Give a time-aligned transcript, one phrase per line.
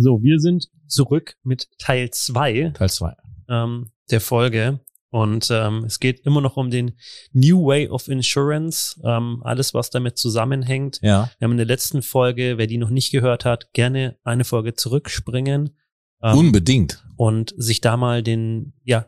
[0.00, 3.14] So, wir sind zurück mit Teil zwei Teil 2.
[3.48, 4.80] ähm, der Folge.
[5.12, 6.92] Und ähm, es geht immer noch um den
[7.32, 11.00] New Way of Insurance, ähm, alles, was damit zusammenhängt.
[11.02, 11.30] Ja.
[11.38, 14.74] Wir haben in der letzten Folge, wer die noch nicht gehört hat, gerne eine Folge
[14.74, 15.76] zurückspringen
[16.22, 17.04] ähm, Unbedingt.
[17.16, 19.06] und sich da mal den, ja,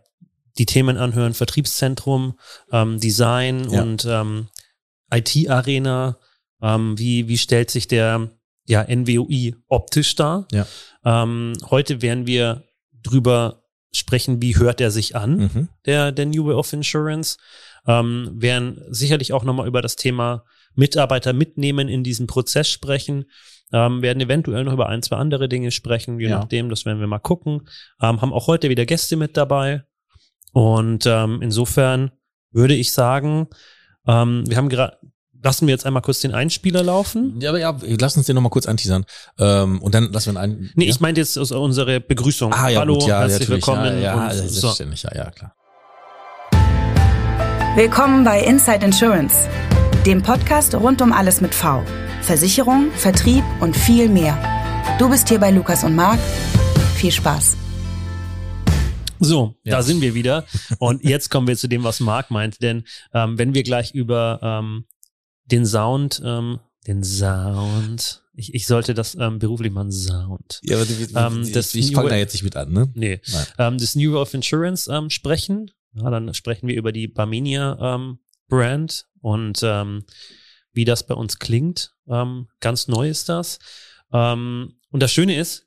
[0.58, 2.36] die Themen anhören, Vertriebszentrum,
[2.72, 3.82] ähm, Design Ja.
[3.82, 4.48] und ähm,
[5.12, 6.18] IT-Arena,
[6.60, 8.30] ähm, wie, wie stellt sich der
[8.66, 10.46] ja, NWOI optisch dar?
[10.52, 10.66] Ja.
[11.04, 12.62] Ähm, heute werden wir
[13.02, 13.62] drüber
[13.92, 15.68] sprechen, wie hört er sich an, Mhm.
[15.86, 17.36] der, der New Way of Insurance.
[17.86, 20.44] Ähm, werden sicherlich auch nochmal über das Thema
[20.74, 23.24] Mitarbeiter mitnehmen in diesem Prozess sprechen.
[23.72, 26.38] Ähm, werden eventuell noch über ein, zwei andere Dinge sprechen, je Ja.
[26.38, 27.68] nachdem, das werden wir mal gucken.
[28.00, 29.82] Ähm, haben auch heute wieder Gäste mit dabei.
[30.52, 32.12] Und ähm, insofern
[32.50, 33.48] würde ich sagen,
[34.06, 34.98] ähm, wir haben gerade,
[35.42, 37.40] lassen wir jetzt einmal kurz den Einspieler laufen.
[37.40, 39.04] Ja, aber ja, lass uns den nochmen kurz anteasern.
[39.38, 40.70] Ähm, und dann lassen wir einen.
[40.74, 40.90] Nee, ja?
[40.90, 42.52] ich meinte jetzt aus unsere Begrüßung.
[42.52, 44.00] Ah, ja, Hallo, gut, ja, herzlich willkommen.
[44.00, 44.38] Ja, ja, und so.
[44.38, 45.54] selbstverständlich, ja, ja, klar.
[47.74, 49.48] Willkommen bei Inside Insurance,
[50.04, 51.82] dem Podcast rund um alles mit V.
[52.20, 54.38] Versicherung, Vertrieb und viel mehr.
[54.98, 56.20] Du bist hier bei Lukas und Marc.
[56.94, 57.56] Viel Spaß.
[59.18, 59.76] So, Ja.
[59.76, 60.44] da sind wir wieder.
[60.78, 62.60] Und jetzt kommen wir zu dem, was Marc meint.
[62.60, 62.84] Denn
[63.14, 64.84] ähm, wenn wir gleich über ähm,
[65.52, 70.60] den Sound, ähm, den Sound, ich, ich sollte das ähm, beruflich machen, Sound.
[70.62, 72.90] Ja, aber Ähm, ich, das ich fange da jetzt nicht mit an, ne?
[72.94, 73.46] Nee, Nein.
[73.58, 75.70] ähm, das New of Insurance ähm, sprechen.
[75.94, 80.04] Ja, dann sprechen wir über die Barmenia ähm, Brand und ähm,
[80.72, 81.94] wie das bei uns klingt.
[82.08, 83.58] Ähm, ganz neu ist das.
[84.12, 85.66] Ähm, und das Schöne ist,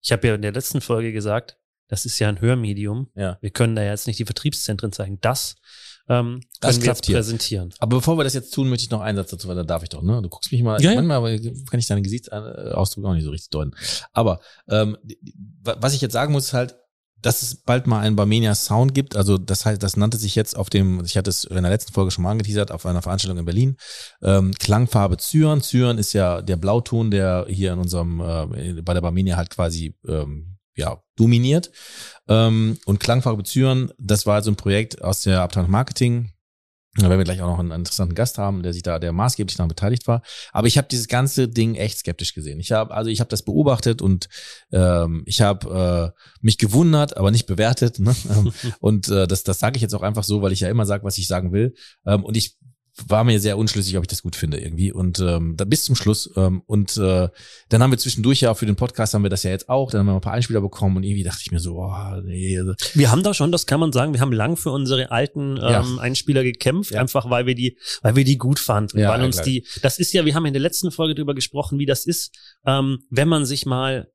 [0.00, 3.10] ich habe ja in der letzten Folge gesagt, das ist ja ein Hörmedium.
[3.14, 3.38] Ja.
[3.40, 5.18] Wir können da jetzt nicht die Vertriebszentren zeigen.
[5.20, 5.56] Das,
[6.08, 7.16] ähm, Das klappt hier.
[7.16, 7.72] präsentieren.
[7.78, 9.82] Aber bevor wir das jetzt tun, möchte ich noch einen Satz dazu, weil da darf
[9.82, 10.20] ich doch, ne?
[10.22, 11.02] Du guckst mich mal, Ja, ja.
[11.02, 11.38] manchmal
[11.70, 13.72] kann ich deinen Gesichtsausdruck auch nicht so richtig deuten.
[14.12, 14.96] Aber ähm,
[15.62, 16.76] was ich jetzt sagen muss, ist halt,
[17.22, 19.16] dass es bald mal einen Barmenia Sound gibt.
[19.16, 21.94] Also das heißt, das nannte sich jetzt auf dem, ich hatte es in der letzten
[21.94, 23.76] Folge schon mal angeteasert, auf einer Veranstaltung in Berlin,
[24.22, 25.62] ähm, Klangfarbe Cyan.
[25.62, 29.96] Cyan ist ja der Blauton, der hier in unserem, äh, bei der Barmenia halt quasi
[30.06, 31.70] ähm, ja, dominiert.
[32.28, 36.30] Ähm, und Klangfarbe Cyan, das war also ein Projekt aus der Abteilung Marketing.
[36.96, 39.56] Da werden wir gleich auch noch einen interessanten Gast haben, der sich da, der maßgeblich
[39.56, 40.22] daran beteiligt war.
[40.52, 42.60] Aber ich habe dieses ganze Ding echt skeptisch gesehen.
[42.60, 44.28] Ich habe, also ich habe das beobachtet und
[44.70, 47.98] ähm, ich habe äh, mich gewundert, aber nicht bewertet.
[47.98, 48.14] Ne?
[48.30, 50.86] Ähm, und äh, das, das sage ich jetzt auch einfach so, weil ich ja immer
[50.86, 51.74] sage, was ich sagen will.
[52.06, 52.56] Ähm, und ich
[53.08, 54.92] war mir sehr unschlüssig, ob ich das gut finde irgendwie.
[54.92, 56.30] Und ähm, da bis zum Schluss.
[56.36, 57.28] Ähm, und äh,
[57.68, 59.90] dann haben wir zwischendurch ja für den Podcast haben wir das ja jetzt auch.
[59.90, 62.58] Dann haben wir ein paar Einspieler bekommen und irgendwie dachte ich mir so, oh, nee,
[62.58, 65.56] also, Wir haben da schon, das kann man sagen, wir haben lang für unsere alten
[65.56, 65.84] ähm, Ja.
[65.98, 67.00] Einspieler gekämpft, Ja.
[67.00, 69.46] einfach weil wir die, weil wir die gut fanden, Ja, weil uns klar.
[69.46, 72.32] die, das ist ja, wir haben in der letzten Folge drüber gesprochen, wie das ist,
[72.64, 74.08] ähm, wenn man sich mal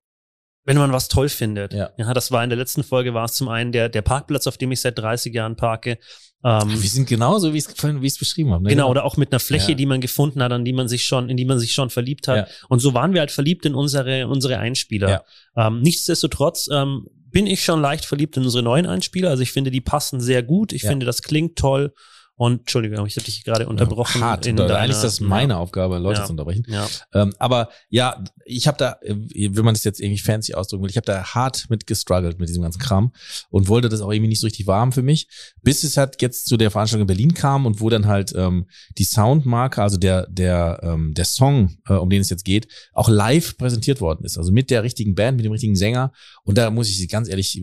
[0.65, 1.73] wenn man was toll findet.
[1.73, 1.89] Ja.
[1.97, 4.57] ja, das war in der letzten Folge war es zum einen der, der Parkplatz, auf
[4.57, 5.97] dem ich seit 30 Jahren parke.
[6.43, 8.63] Ähm, wir sind genauso, wie ich es wie ich es beschrieben habe.
[8.63, 8.69] Ne?
[8.69, 9.75] Genau, oder auch mit einer Fläche, Ja.
[9.75, 12.27] die man gefunden hat, an die man sich schon, in die man sich schon verliebt
[12.29, 12.37] hat.
[12.37, 12.47] Ja.
[12.69, 15.25] Und so waren wir halt verliebt in unsere, unsere Einspieler.
[15.57, 19.29] Ähm, nichtsdestotrotz ähm, bin ich schon leicht verliebt in unsere neuen Einspieler.
[19.29, 20.71] Also ich finde, die passen sehr gut.
[20.71, 20.89] Ich Ja.
[20.89, 21.93] finde, das klingt toll.
[22.39, 24.21] Und Entschuldigung, ich habe dich gerade unterbrochen.
[24.21, 24.45] Hart.
[24.45, 25.59] in deiner- eigentlich ist das meine ja.
[25.59, 26.25] Aufgabe, Leute Ja.
[26.25, 26.63] zu unterbrechen.
[26.69, 26.87] Ja.
[27.13, 29.13] Ähm, aber ja, ich habe da, äh,
[29.53, 32.47] wenn man das jetzt irgendwie fancy ausdrücken will, ich habe da hart mit gestruggelt mit
[32.47, 33.11] diesem ganzen Kram
[33.49, 35.27] und wollte das auch irgendwie nicht so richtig warm für mich,
[35.61, 38.67] bis es halt jetzt zu der Veranstaltung in Berlin kam und wo dann halt ähm,
[38.97, 43.09] die Soundmarke, also der der ähm, der Song, äh, um den es jetzt geht, auch
[43.09, 46.13] live präsentiert worden ist, also mit der richtigen Band, mit dem richtigen Sänger.
[46.45, 47.61] Und da muss ich ganz ehrlich,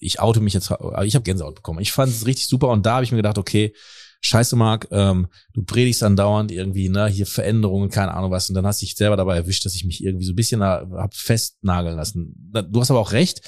[0.00, 0.70] ich oute mich jetzt,
[1.02, 1.80] ich habe Gänsehaut bekommen.
[1.80, 3.72] Ich fand es richtig super und da habe ich mir gedacht, okay.
[4.24, 8.64] Scheiße, Marc, ähm, du predigst andauernd irgendwie, ne, hier Veränderungen, keine Ahnung was, und dann
[8.66, 11.96] hast du dich selber dabei erwischt, dass ich mich irgendwie so ein bisschen hab festnageln
[11.96, 12.32] lassen.
[12.70, 13.40] Du hast aber auch recht.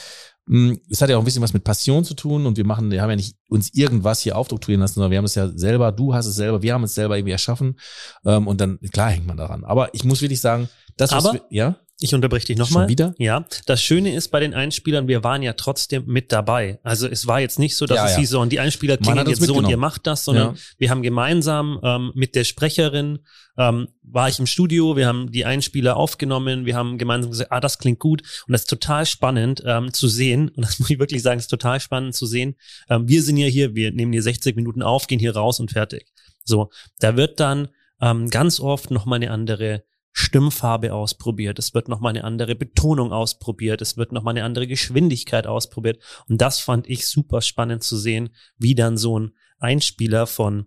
[0.47, 2.91] Mm, Es hat ja auch ein bisschen was mit Passion zu tun und wir machen,
[2.91, 5.93] wir haben ja nicht uns irgendwas hier aufdoktorieren lassen, sondern wir haben es ja selber,
[5.93, 7.79] du hast es selber, wir haben es selber irgendwie erschaffen
[8.27, 9.65] ähm, und dann, klar hängt man daran.
[9.65, 12.89] Aber ich muss wirklich sagen, das, was Aber- wir, ja, Ich unterbreche dich Schon nochmal.
[12.89, 13.15] wieder?
[13.19, 13.47] Ja.
[13.67, 16.81] Das Schöne ist bei den Einspielern, wir waren ja trotzdem mit dabei.
[16.83, 18.19] Also es war jetzt nicht so, dass Ja, es ja.
[18.19, 20.61] hieß so, und die Einspieler klingen jetzt so und ihr macht das, sondern Ja.
[20.79, 23.21] wir haben gemeinsam ähm, mit der Sprecherin,
[23.57, 27.61] ähm, war ich im Studio, wir haben die Einspieler aufgenommen, wir haben gemeinsam gesagt, ah,
[27.61, 28.23] das klingt gut.
[28.49, 31.45] Und das ist total spannend ähm, zu sehen, und das muss ich wirklich sagen, es
[31.45, 32.57] ist total spannend zu sehen.
[32.91, 35.71] Ähm, wir sind ja hier, wir nehmen hier 60 Minuten auf, gehen hier raus und
[35.71, 36.07] fertig.
[36.45, 37.69] So, da wird dann
[38.01, 39.85] ähm, ganz oft nochmal eine andere
[40.17, 45.49] Stimmfarbe ausprobiert, es wird nochmal eine andere Betonung ausprobiert, es wird nochmal eine andere Geschwindigkeit
[45.49, 46.01] ausprobiert.
[46.29, 50.67] Und das fand ich super spannend zu sehen, wie dann so ein Einspieler von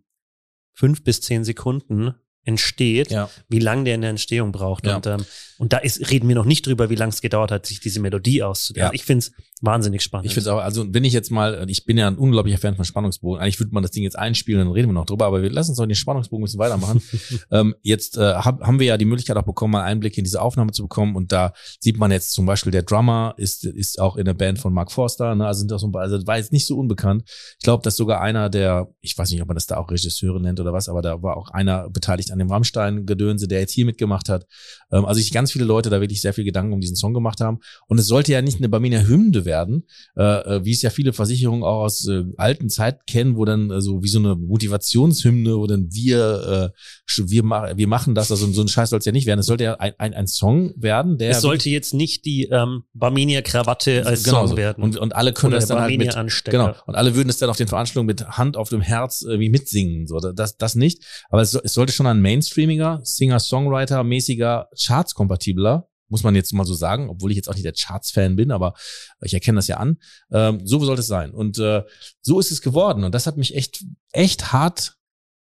[0.73, 2.13] fünf bis zehn Sekunden
[2.43, 3.29] entsteht, Ja.
[3.47, 4.85] wie lange der in der Entstehung braucht.
[4.85, 4.97] Ja.
[4.97, 5.25] Und, ähm,
[5.57, 8.01] und da ist, reden wir noch nicht drüber, wie lange es gedauert hat, sich diese
[8.01, 8.89] Melodie auszudenken.
[8.89, 8.93] Ja.
[8.93, 10.27] Ich finde es wahnsinnig spannend.
[10.27, 12.75] Ich finde es auch, also wenn ich jetzt mal, ich bin ja ein unglaublicher Fan
[12.75, 13.41] von Spannungsbogen.
[13.41, 15.71] Eigentlich würde man das Ding jetzt einspielen, dann reden wir noch drüber, aber wir lassen
[15.71, 17.01] uns doch den Spannungsbogen ein bisschen weitermachen.
[17.51, 20.41] ähm, jetzt äh, hab, haben wir ja die Möglichkeit auch bekommen, mal Einblick in diese
[20.41, 24.17] Aufnahme zu bekommen und da sieht man jetzt zum Beispiel, der Drummer ist, ist auch
[24.17, 25.47] in der Band von Mark Forster, ne?
[25.47, 27.23] also sind auch so ein paar, also war jetzt nicht so unbekannt.
[27.27, 30.41] Ich glaube, dass sogar einer der, ich weiß nicht, ob man das da auch Regisseure
[30.41, 33.85] nennt oder was, aber da war auch einer beteiligt an dem Rammstein-Gedönse, der jetzt hier
[33.85, 34.45] mitgemacht hat.
[34.91, 37.41] Ähm, also ich ganz viele Leute da wirklich sehr viel Gedanken um diesen Song gemacht
[37.41, 37.59] haben.
[37.87, 40.21] Und es sollte ja nicht eine Barmenia Hymne werden, äh,
[40.57, 43.81] äh, wie es ja viele Versicherungen auch aus äh, alten Zeit kennen, wo dann äh,
[43.81, 48.51] so wie so eine Motivationshymne, wo dann wir, äh, wir, ma wir machen das, also
[48.51, 49.39] so ein Scheiß soll es ja nicht werden.
[49.39, 52.83] Es sollte ja ein, ein, ein Song werden, der es sollte jetzt nicht die ähm,
[52.93, 54.57] Barmenia-Krawatte als Song so.
[54.57, 54.83] werden.
[54.83, 56.15] Und, und alle können Oder das dann halt mit,
[56.45, 56.75] genau.
[56.85, 60.05] Und alle würden es dann auf den Veranstaltungen mit Hand auf dem Herz irgendwie mitsingen.
[60.05, 61.03] So, das, das nicht.
[61.29, 66.73] Aber es, so- es sollte schon ein Mainstreamiger, Singer-Songwriter-mäßiger, Charts-kompatibler, muss man jetzt mal so
[66.73, 68.73] sagen, obwohl ich jetzt auch nicht der Charts-Fan bin, aber
[69.21, 69.97] ich erkenne das ja an.
[70.31, 71.31] Ähm, so sollte es sein.
[71.31, 71.83] Und äh,
[72.21, 73.03] so ist es geworden.
[73.03, 74.97] Und das hat mich echt, echt hart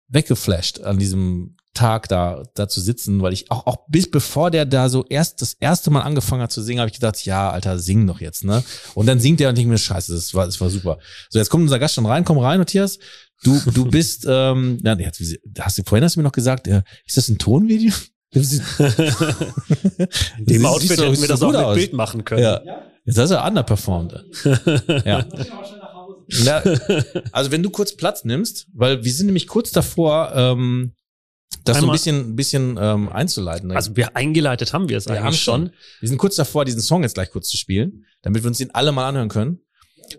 [0.08, 4.66] weggeflasht an diesem Tag da, da zu sitzen, weil ich auch, auch bis bevor der
[4.66, 7.80] da so erst das erste Mal angefangen hat zu singen, habe ich gedacht, ja, Alter,
[7.80, 8.64] sing doch jetzt, ne?
[8.94, 11.00] Und dann singt er und ich mir, scheiße, das war, das war super.
[11.30, 13.00] So, jetzt kommt unser Gast schon rein, komm rein, Matthias.
[13.44, 15.20] Du, du bist, ähm, der hat,
[15.60, 17.94] hast du vorhin hast du mir noch gesagt, äh, ist das ein Tonvideo?
[20.38, 21.76] In dem Outfit hätten wir das auch gut mit aus.
[21.76, 22.44] Bild machen können.
[22.44, 22.62] Ja.
[23.06, 24.24] Jetzt hast du underperformed.
[25.06, 25.26] ja.
[26.30, 26.64] ja.
[27.32, 30.94] Also wenn du kurz Platz nimmst, weil wir sind nämlich kurz davor, ähm,
[31.66, 33.72] das so ein Einmal- bisschen, bisschen ähm, einzuleiten.
[33.72, 35.68] Also wir eingeleitet haben wir es wir haben eigentlich schon.
[35.68, 35.74] schon.
[36.00, 38.74] Wir sind kurz davor, diesen Song jetzt gleich kurz zu spielen, damit wir uns den
[38.74, 39.60] alle mal anhören können.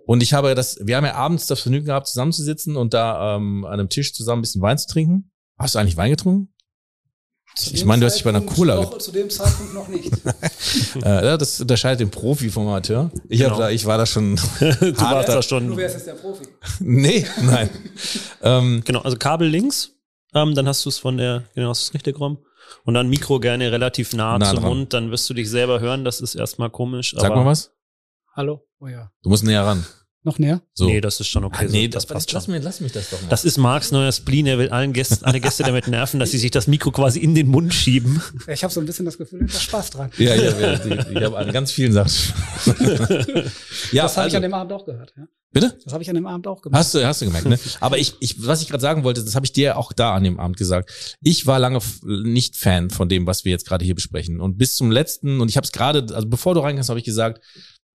[0.07, 3.65] Und ich habe das, wir haben ja abends das Vergnügen gehabt, zusammenzusitzen und da ähm,
[3.65, 5.31] an einem Tisch zusammen ein bisschen Wein zu trinken.
[5.59, 6.54] Hast du eigentlich Wein getrunken?
[7.57, 10.11] Zu Ich meine, du hast dich bei einer Cola Noch, zu dem Zeitpunkt noch nicht.
[10.97, 13.11] äh, ja, das unterscheidet den Profi vom Amateur.
[13.29, 13.61] Ich, hab Genau.
[13.61, 14.35] da, ich war da schon.
[14.61, 15.77] Du warst da Du schon.
[15.77, 16.45] wärst jetzt der Profi.
[16.81, 17.71] nee, nein.
[18.43, 19.93] ähm, Genau, also Kabel links,
[20.35, 22.39] ähm, dann hast du es von der, genau, hast du es richtig rum.
[22.85, 24.69] Und dann Mikro gerne relativ nah, Nah zum dran.
[24.69, 27.15] Mund, dann wirst du dich selber hören, das ist erstmal komisch.
[27.17, 27.71] sag aber mal was.
[28.35, 28.67] Hallo?
[28.81, 29.13] Oh ja.
[29.23, 29.87] Du musst näher ran.
[30.27, 30.63] Noch näher?
[30.73, 30.87] So.
[30.87, 31.67] Nee, das ist schon okay.
[31.69, 32.55] Ah, nee, so, das, passt lass, schon.
[32.55, 33.29] mir, lass mich das doch mal.
[33.29, 34.47] Das ist Marks neuer Spleen.
[34.47, 37.35] Er will allen Gästen, alle Gäste damit nerven, dass sie sich das Mikro quasi in
[37.35, 38.23] den Mund schieben.
[38.49, 40.11] Ich habe so ein bisschen das Gefühl, ich habe Spaß dran.
[40.17, 42.11] ja, ja, ja, ich, ich habe an ganz vielen Sachen.
[43.93, 45.13] ja, das habe ich also- an dem Abend auch gehört.
[45.15, 45.27] Ja?
[45.55, 45.79] bitte?
[45.85, 46.79] Das habe ich an dem Abend auch gemacht.
[46.79, 47.59] Hast du, hast du gemerkt, ne?
[47.81, 50.25] Aber ich, ich, was ich gerade sagen wollte, das habe ich dir auch da an
[50.25, 51.17] dem Abend gesagt.
[51.23, 54.41] Ich war lange nicht Fan von dem, was wir jetzt gerade hier besprechen.
[54.41, 57.05] Und bis zum letzten, und ich habe es gerade, also bevor du reinkamst, habe ich
[57.05, 57.43] gesagt,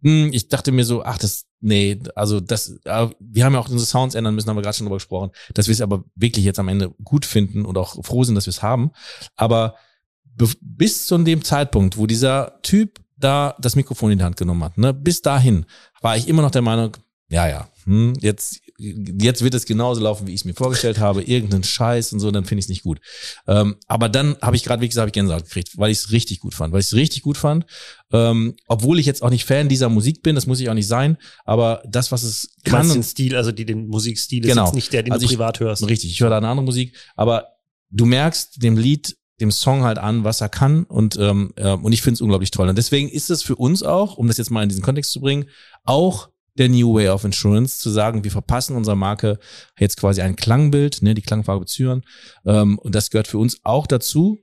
[0.01, 3.69] hm, ich dachte mir so, ach, das, nee, also das, äh, wir haben ja auch
[3.69, 6.45] unsere Sounds ändern müssen, haben wir gerade schon drüber gesprochen, dass wir es aber wirklich
[6.45, 8.91] jetzt am Ende gut finden und auch froh sind, dass wir es haben.
[9.35, 9.75] Aber
[10.23, 14.63] be- bis zu dem Zeitpunkt, wo dieser Typ da das Mikrofon in die Hand genommen
[14.63, 15.65] hat, ne, bis dahin
[16.01, 16.95] war ich immer noch der Meinung,
[17.27, 21.21] ja, ja, hm, jetzt, jetzt wird es genauso laufen, wie ich es mir vorgestellt habe,
[21.21, 22.99] irgendeinen Scheiß und so, dann finde ich es nicht gut.
[23.47, 26.11] Ähm, aber dann habe ich gerade, wie gesagt, hab ich Gänsehaut gekriegt, weil ich es
[26.11, 27.65] richtig gut fand, weil ich es richtig gut fand.
[28.11, 30.87] Ähm, obwohl ich jetzt auch nicht Fan dieser Musik bin, das muss ich auch nicht
[30.87, 34.63] sein, aber das, was es Du kann den Stil, also die, den Musikstil Genau.
[34.63, 35.85] ist jetzt nicht der, den Also du ich- privat hörst.
[35.87, 37.47] Richtig, ich höre da eine andere Musik, aber
[37.89, 41.93] du merkst dem Lied, dem Song halt an, was er kann und ähm, äh, und
[41.93, 42.67] ich finde es unglaublich toll.
[42.67, 45.21] Und deswegen ist es für uns auch, um das jetzt mal in diesen Kontext zu
[45.21, 45.45] bringen,
[45.85, 49.39] auch der New Way of Insurance zu sagen, wir verpassen unserer Marke
[49.79, 52.03] jetzt quasi ein Klangbild, ne, die Klangfarbe Zyren
[52.45, 54.39] ähm, und das gehört für uns auch dazu.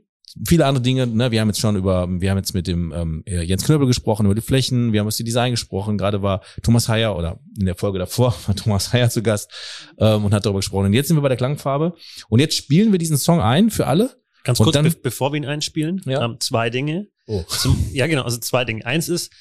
[0.46, 3.22] Viele andere Dinge, ne, wir haben jetzt schon über, wir haben jetzt mit dem ähm,
[3.26, 6.42] äh, Jens Knöbel gesprochen, über die Flächen, wir haben über das Design gesprochen, gerade war
[6.62, 9.50] Thomas Heyer oder in der Folge davor war Thomas Heyer zu Gast
[9.98, 10.86] ähm, und hat darüber gesprochen.
[10.86, 11.94] Und jetzt sind wir bei der Klangfarbe
[12.28, 14.16] und jetzt spielen wir diesen Song ein für alle.
[14.44, 16.24] Ganz kurz, dann- be bevor wir ihn einspielen, Ja.
[16.24, 17.06] ähm, zwei Dinge.
[17.26, 17.42] Oh.
[17.48, 18.84] Zum, ja, genau, also zwei Dinge.
[18.86, 19.32] Eins ist,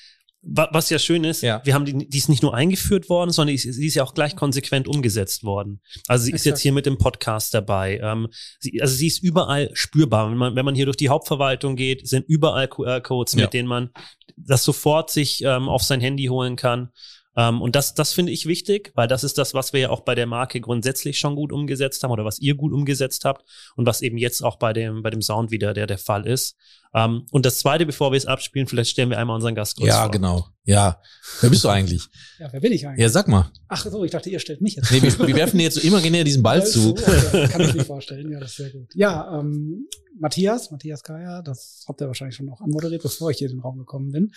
[0.48, 1.62] was ja schön ist, Ja.
[1.66, 4.04] wir haben die, die ist nicht nur eingeführt worden, sondern die ist, sie ist ja
[4.04, 5.82] auch gleich konsequent umgesetzt worden.
[6.08, 6.46] Also sie ist Exakt.
[6.58, 8.00] jetzt hier mit dem Podcast dabei.
[8.04, 8.28] Ähm,
[8.60, 10.30] sie, also sie ist überall spürbar.
[10.30, 13.42] Wenn man, wenn man hier durch die Hauptverwaltung geht, sind überall QR-Codes, Ja.
[13.42, 13.90] mit denen man
[14.38, 16.90] das sofort sich ähm, auf sein Handy holen kann.
[17.38, 20.01] Ähm, und das, das finde ich wichtig, weil das ist das, was wir ja auch
[20.01, 23.44] bei der Marke grundsätzlich schon gut umgesetzt haben oder was ihr gut umgesetzt habt
[23.75, 26.56] und was eben jetzt auch bei dem, bei dem Sound wieder der, der Fall ist.
[26.94, 29.89] Ähm, und das zweite, bevor wir es abspielen, vielleicht stellen wir einmal unseren Gast kurz
[29.89, 30.12] Ja, vor.
[30.12, 30.48] genau.
[30.63, 31.01] Ja.
[31.42, 32.04] Wer bist du eigentlich?
[32.39, 33.01] Ja, wer bin ich eigentlich?
[33.01, 33.50] Ja, sag mal.
[33.70, 34.92] Ach so, ich dachte, ihr stellt mich jetzt.
[34.92, 36.92] Nee, wir, wir werfen dir jetzt so imaginär diesen Ball zu.
[36.92, 38.30] Okay, kann ich mir vorstellen.
[38.32, 38.94] Ja, das ist sehr gut.
[38.94, 39.88] Ja, ähm,
[40.20, 43.62] Matthias, Matthias Kaya, das habt ihr wahrscheinlich schon noch anmoderiert, bevor ich hier in den
[43.62, 44.32] Raum gekommen bin.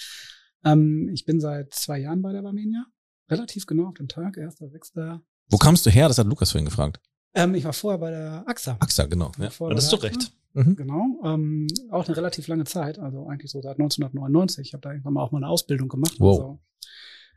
[0.64, 2.84] Ähm, ich bin seit zwei Jahren bei der Barmenia.
[3.30, 5.22] Relativ genau auf den Tag, erster, sechster.
[5.50, 6.08] Wo kamst du her?
[6.08, 7.00] Das hat Lukas vorhin gefragt.
[7.34, 8.76] Ähm, ich war vorher bei der AXA.
[8.80, 9.32] AXA, genau.
[9.38, 9.50] Ja.
[9.50, 10.32] Vorher das ist doch recht.
[10.54, 10.76] Mhm.
[10.76, 11.20] Genau.
[11.24, 14.66] Ähm, auch eine relativ lange Zeit, also eigentlich so seit 1999.
[14.66, 16.14] Ich habe da irgendwann mal auch mal eine Ausbildung gemacht.
[16.18, 16.38] Wow.
[16.38, 16.60] Also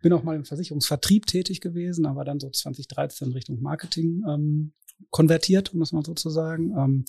[0.01, 4.73] bin auch mal im Versicherungsvertrieb tätig gewesen, aber dann so 2013 Richtung Marketing ähm,
[5.09, 6.73] konvertiert, um das mal so zu sagen.
[6.77, 7.05] Ähm,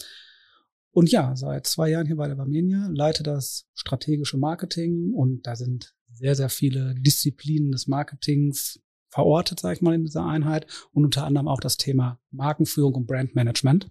[0.93, 5.57] und ja, seit zwei Jahren hier bei der Barmenia, leite das strategische Marketing und da
[5.57, 11.05] sind sehr, sehr viele Disziplinen des Marketings verortet, sage ich mal, in dieser Einheit und
[11.05, 13.91] unter anderem auch das Thema Markenführung und Brandmanagement.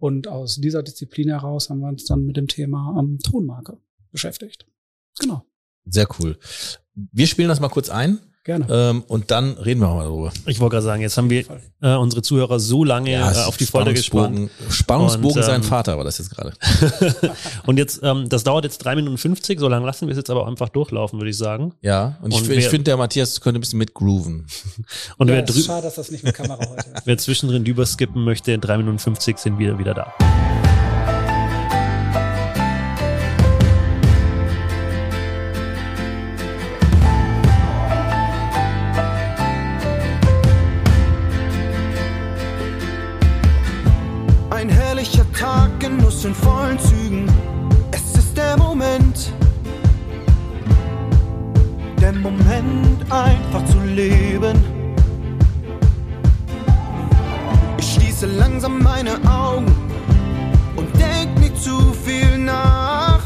[0.00, 3.80] Und aus dieser Disziplin heraus haben wir uns dann mit dem Thema ähm, Tonmarke
[4.12, 4.66] beschäftigt.
[5.18, 5.44] Genau,
[5.84, 6.38] Sehr cool.
[6.94, 8.66] Wir spielen das mal kurz ein gerne.
[8.68, 10.32] ähm, und dann reden wir auch mal darüber.
[10.46, 11.44] Ich wollte gerade sagen, jetzt haben wir
[11.80, 14.50] äh, unsere Zuhörer so lange äh, auf die Folter gespannt.
[14.70, 16.52] Spannungsbogen, Und, sein ähm, Vater war das jetzt gerade.
[17.66, 20.30] Und jetzt, ähm, das dauert jetzt drei Minuten 50, so lange lassen wir es jetzt
[20.30, 21.74] aber einfach durchlaufen, würde ich sagen.
[21.82, 24.46] Ja, und, Und ich, ich finde, der Matthias könnte ein bisschen mitgrooven.
[25.18, 27.02] Und ja, wer, schade, dass das nicht mit Kamera heute ist.
[27.04, 30.57] wer zwischendrin drüber skippen möchte, in drei Minuten 50 sind wir wieder da.
[46.28, 47.26] In vollen Zügen.
[47.90, 49.32] Es ist der Moment.
[52.00, 54.56] Der Moment, einfach zu leben.
[57.78, 59.72] Ich schließe langsam meine Augen
[60.76, 63.22] und denk nicht zu viel nach.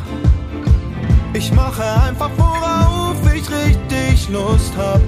[1.33, 5.01] Ich mache einfach, worauf ich richtig Lust hab.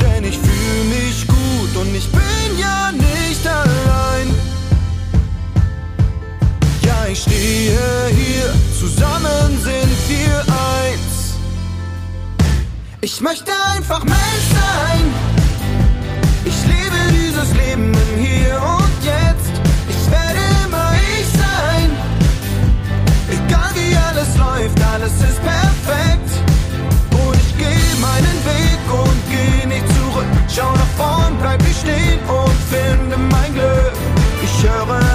[0.00, 4.41] Denn ich fühle mich gut und ich bin ja nicht allein.
[7.12, 11.34] Ich stehe hier, zusammen sind wir eins.
[13.02, 15.04] Ich möchte einfach Mensch sein.
[16.46, 19.52] Ich lebe dieses Leben im Hier und Jetzt.
[19.90, 21.90] Ich werde immer ich sein.
[23.28, 26.30] Egal wie alles läuft, alles ist perfekt.
[27.10, 30.24] Und ich gehe meinen Weg und geh nicht zurück.
[30.48, 33.92] Schau nach vorn, bleib ich stehen und finde mein Glück.
[34.42, 35.11] Ich höre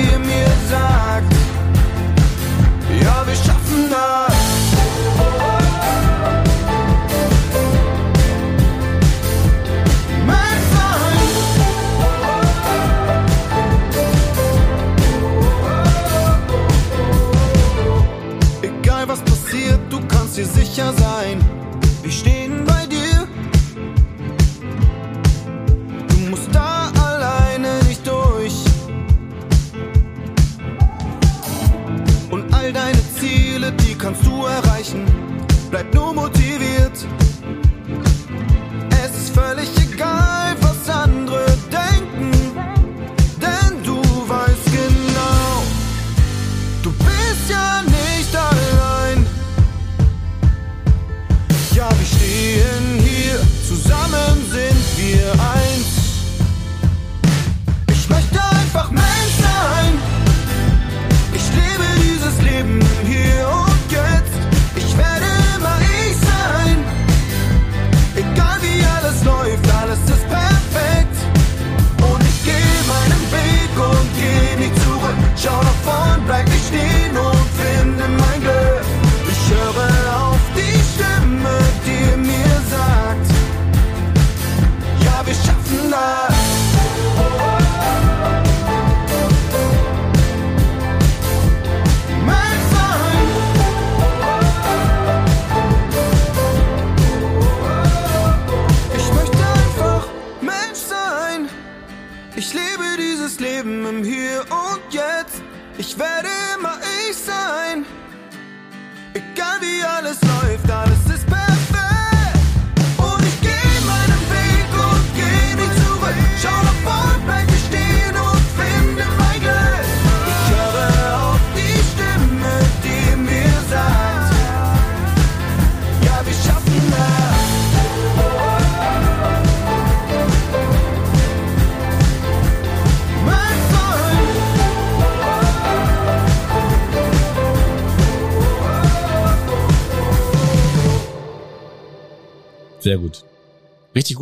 [0.00, 0.99] Stimme, die mir sagt,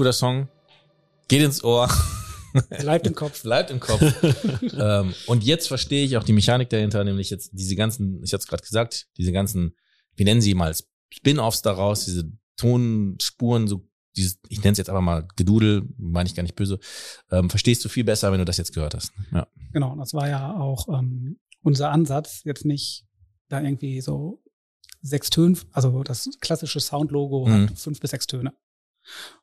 [0.09, 0.49] guter Song.
[1.29, 1.87] Geht ins Ohr.
[2.81, 3.43] Bleibt im Kopf.
[3.43, 4.00] Bleibt im Kopf.
[4.62, 8.41] ähm, und jetzt verstehe ich auch die Mechanik dahinter, nämlich jetzt diese ganzen, ich hatte
[8.41, 9.75] es gerade gesagt, diese ganzen,
[10.17, 10.75] wie nennen sie mal,
[11.12, 13.87] Spin-offs daraus, diese Tonspuren, so
[14.17, 16.79] dieses, ich nenne es jetzt aber mal Gedudel, meine ich gar nicht böse,
[17.31, 19.12] ähm, verstehst du viel besser, wenn du das jetzt gehört hast.
[19.31, 19.47] Ja.
[19.75, 23.05] Genau, das war ja auch ähm, unser Ansatz, jetzt nicht
[23.50, 24.43] da irgendwie so
[25.03, 27.69] sechs Töne, also das klassische Soundlogo Mhm.
[27.69, 28.55] hat fünf bis sechs Töne.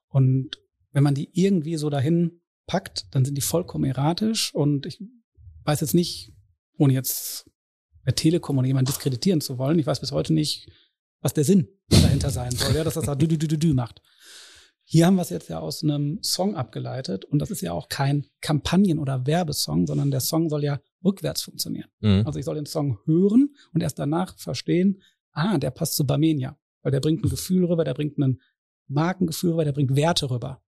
[0.09, 4.99] Und wenn man die irgendwie so dahin packt, dann sind die vollkommen erratisch und ich
[5.65, 6.33] weiß jetzt nicht,
[6.77, 7.49] ohne jetzt
[8.03, 10.71] bei Telekom oder jemanden diskreditieren zu wollen, ich weiß bis heute nicht,
[11.21, 13.73] was der Sinn dahinter sein soll, ja, dass das da dü, dü, dü, dü, dü
[13.73, 14.01] macht.
[14.87, 17.89] Hier haben wir es jetzt ja aus einem Song abgeleitet und das ist ja auch
[17.89, 21.89] kein Kampagnen- oder Werbesong, sondern der Song soll ja rückwärts funktionieren.
[22.01, 22.21] Mhm.
[22.25, 26.59] Also ich soll den Song hören und erst danach verstehen, ah, der passt zu Barmenia,
[26.83, 28.39] weil der bringt ein Gefühl rüber, der bringt ein
[28.87, 30.61] Markengefühl rüber, der bringt Werte rüber.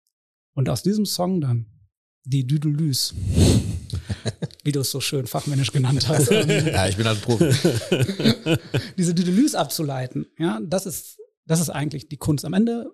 [0.54, 1.66] Und aus diesem Song dann
[2.24, 3.14] die Düdelüs,
[4.64, 8.58] wie du es so schön fachmännisch genannt hast, Ja, ich bin halt ein Profi.
[8.98, 12.44] diese Düdelüs abzuleiten, ja, das ist, das ist eigentlich die Kunst.
[12.44, 12.90] Am Ende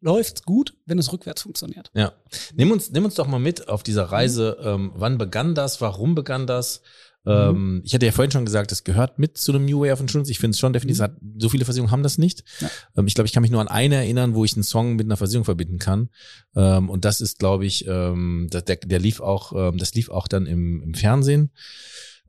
[0.00, 1.90] läuft's gut, wenn es rückwärts funktioniert.
[1.94, 2.12] Ja.
[2.54, 4.58] Nimm uns, nimm uns doch mal mit auf dieser Reise.
[4.60, 5.80] Ähm, wann begann das?
[5.80, 6.82] Warum begann das?
[7.26, 10.00] Ähm, ich hatte ja vorhin schon gesagt, es gehört mit zu einem New Way of
[10.00, 10.30] Insurance.
[10.30, 12.44] Ich finde es schon definitiv, es hat, so viele Versicherungen haben das nicht.
[12.60, 12.70] Ja.
[12.96, 15.06] Ähm, ich glaube, ich kann mich nur an eine erinnern, wo ich einen Song mit
[15.06, 16.10] einer Versicherung verbinden kann.
[16.54, 20.82] Ähm, und das ist, glaube ich, der, der, lief auch, das lief auch dann im,
[20.82, 21.50] im Fernsehen.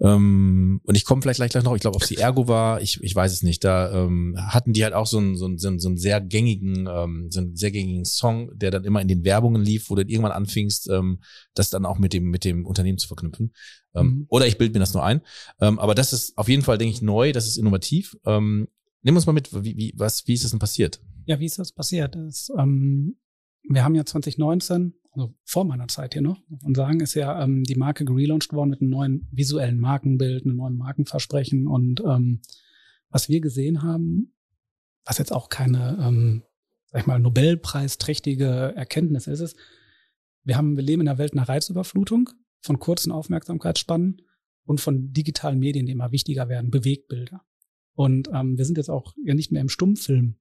[0.02, 2.82] Ähm, und ich komme vielleicht gleich, gleich noch, ich glaube, ob es die Ergo war,
[2.82, 3.64] ich, ich weiß es nicht.
[3.64, 6.20] Da ähm, hatten die halt auch so einen, so einen, so einen, so einen sehr
[6.20, 9.96] gängigen, ähm, so einen sehr gängigen Song, der dann immer in den Werbungen lief, wo
[9.96, 11.20] du dann irgendwann anfingst, ähm,
[11.54, 13.54] das dann auch mit dem, mit dem Unternehmen zu verknüpfen.
[13.94, 14.26] Ähm, Mhm.
[14.28, 15.22] Oder ich bilde mir das nur ein.
[15.62, 18.18] Ähm, aber das ist auf jeden Fall, denke ich, neu, das ist innovativ.
[18.26, 18.68] Ähm,
[19.02, 21.00] nimm uns mal mit, wie, wie, was, wie ist das denn passiert?
[21.26, 22.16] Ja, wie ist das passiert?
[22.16, 23.16] Das, ähm,
[23.70, 27.64] wir haben ja 2019, also vor meiner Zeit hier noch, man sagen, ist ja ähm,
[27.64, 31.68] die Marke gelauncht worden mit einem neuen visuellen Markenbild, einem neuen Markenversprechen.
[31.68, 32.42] Und ähm,
[33.10, 34.34] was wir gesehen haben,
[35.06, 36.44] was jetzt auch keine, ähm,
[36.88, 39.58] sag ich mal, Nobelpreisträchtige Erkenntnis ist, ist,
[40.44, 42.30] wir haben, wir leben in einer Welt einer Reizüberflutung
[42.62, 44.22] von kurzen Aufmerksamkeitsspannen
[44.66, 47.42] und von digitalen Medien, die immer wichtiger werden, Bewegbilder.
[47.94, 50.36] Und ähm, wir sind jetzt auch ja nicht mehr im Stummfilm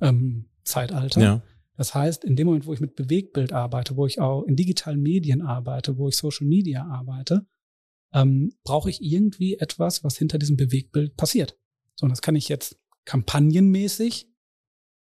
[0.00, 1.20] ähm, Zeitalter.
[1.20, 1.42] Ja.
[1.76, 5.02] Das heißt, in dem Moment, wo ich mit Bewegtbild arbeite, wo ich auch in digitalen
[5.02, 7.46] Medien arbeite, wo ich Social Media arbeite,
[8.12, 11.58] ähm, brauche ich irgendwie etwas, was hinter diesem Bewegtbild passiert.
[11.94, 14.28] So, und das kann ich jetzt kampagnenmäßig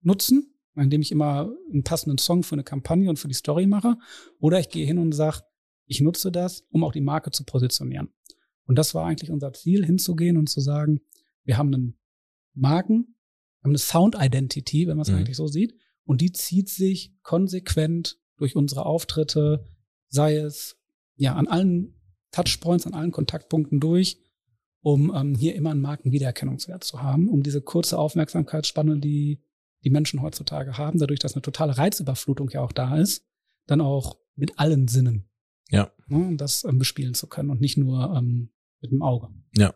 [0.02, 3.98] nutzen, indem ich immer einen passenden Song für eine Kampagne und für die Story mache.
[4.40, 5.42] Oder ich gehe hin und sage,
[5.86, 8.10] ich nutze das, um auch die Marke zu positionieren.
[8.66, 11.02] Und das war eigentlich unser Ziel, hinzugehen und zu sagen,
[11.44, 12.00] wir haben einen
[12.54, 13.16] Marken,
[13.60, 15.18] wir haben eine Sound Identity, wenn man es Mhm.
[15.18, 15.76] eigentlich so sieht,
[16.12, 19.64] und die zieht sich konsequent durch unsere Auftritte,
[20.10, 20.76] sei es
[21.16, 21.96] ja an allen
[22.32, 24.20] Touchpoints, an allen Kontaktpunkten durch,
[24.82, 29.42] um ähm, hier immer einen Markenwiedererkennungswert zu haben, um diese kurze Aufmerksamkeitsspanne, die
[29.86, 33.26] die Menschen heutzutage haben, dadurch, dass eine totale Reizüberflutung ja auch da ist,
[33.68, 35.30] dann auch mit allen Sinnen
[35.70, 35.94] Ja.
[36.08, 39.30] ne, das ähm, bespielen zu können und nicht nur ähm, mit dem Auge.
[39.56, 39.74] Ja.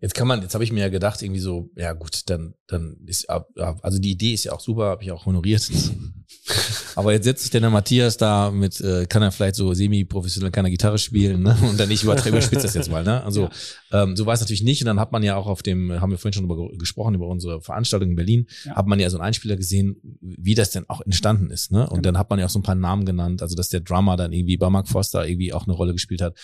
[0.00, 2.96] Jetzt kann man, jetzt habe ich mir ja gedacht, irgendwie so, ja gut, dann, dann
[3.06, 5.70] ist, ja, also die Idee ist ja auch super, habe ich auch honoriert.
[6.96, 10.50] Aber jetzt setzt sich denn der Matthias da mit, äh, kann er vielleicht so semi-professionell
[10.50, 11.56] keine Gitarre spielen, ne?
[11.68, 13.22] Und dann nicht übertreiben, überspitzt das jetzt mal, ne?
[13.24, 13.48] Also
[13.92, 14.80] ähm, so war es natürlich nicht.
[14.82, 17.28] Und dann hat man ja auch auf dem, haben wir vorhin schon drüber gesprochen, über
[17.28, 18.76] unsere Veranstaltung in Berlin, Ja.
[18.76, 21.82] hat man ja so einen Einspieler gesehen, wie das denn auch entstanden ist, ne?
[21.82, 22.02] Und Genau.
[22.02, 24.32] dann hat man ja auch so ein paar Namen genannt, also dass der Drummer dann
[24.32, 26.36] irgendwie bei Mark Foster irgendwie auch eine Rolle gespielt hat.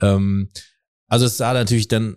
[0.00, 0.50] Ähm,
[1.10, 2.14] also es sah natürlich dann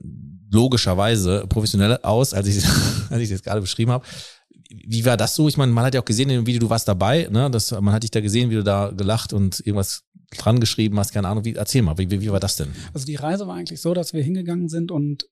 [0.52, 2.64] logischerweise professionell aus, als ich
[3.10, 4.06] als ich das gerade beschrieben habe.
[4.70, 5.48] Wie war das so?
[5.48, 7.50] Ich meine, man hat ja auch gesehen in dem Video, du warst dabei, ne?
[7.52, 10.04] Das, man hat dich da gesehen, wie du da gelacht und irgendwas
[10.38, 11.44] dran geschrieben hast, keine Ahnung.
[11.44, 12.70] Wie, erzähl mal, wie, wie, war das denn?
[12.94, 15.28] Also die Reise war eigentlich so, dass wir hingegangen sind und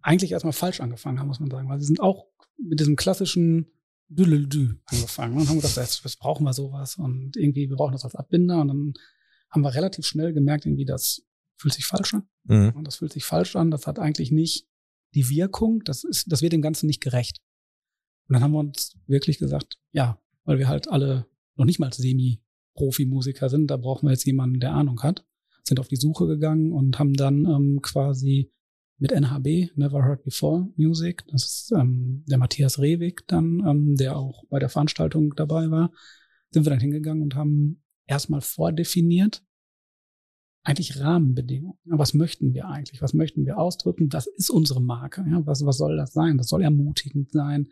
[0.00, 2.26] eigentlich erstmal falsch angefangen haben, muss man sagen, weil wir sind auch
[2.58, 3.66] mit diesem klassischen
[4.08, 8.04] Düdelü angefangen und haben gedacht, jetzt, jetzt brauchen wir sowas und irgendwie, wir brauchen das
[8.04, 8.94] als Abbinder und dann
[9.50, 11.22] haben wir relativ schnell gemerkt, irgendwie, das
[11.62, 12.24] fühlt sich falsch an.
[12.44, 12.84] Mhm.
[12.84, 14.66] Das fühlt sich falsch an, das hat eigentlich nicht
[15.14, 17.38] die Wirkung, das ist, das wird dem Ganzen nicht gerecht.
[18.28, 21.92] Und dann haben wir uns wirklich gesagt, ja, weil wir halt alle noch nicht mal
[21.92, 25.24] Semi-Profi-Musiker sind, da brauchen wir jetzt jemanden, der Ahnung hat,
[25.64, 28.52] sind auf die Suche gegangen und haben dann ähm, quasi
[28.98, 34.16] mit NHB, Never Heard Before Music, das ist ähm, der Matthias Rewig dann, ähm, der
[34.16, 35.92] auch bei der Veranstaltung dabei war,
[36.50, 39.44] sind wir dann hingegangen und haben erstmal vordefiniert,
[40.64, 41.78] eigentlich Rahmenbedingungen.
[41.84, 43.02] Was möchten wir eigentlich?
[43.02, 44.08] Was möchten wir ausdrücken?
[44.08, 45.24] Das ist unsere Marke.
[45.28, 46.38] Ja, was, was soll das sein?
[46.38, 47.68] Das soll ermutigend sein.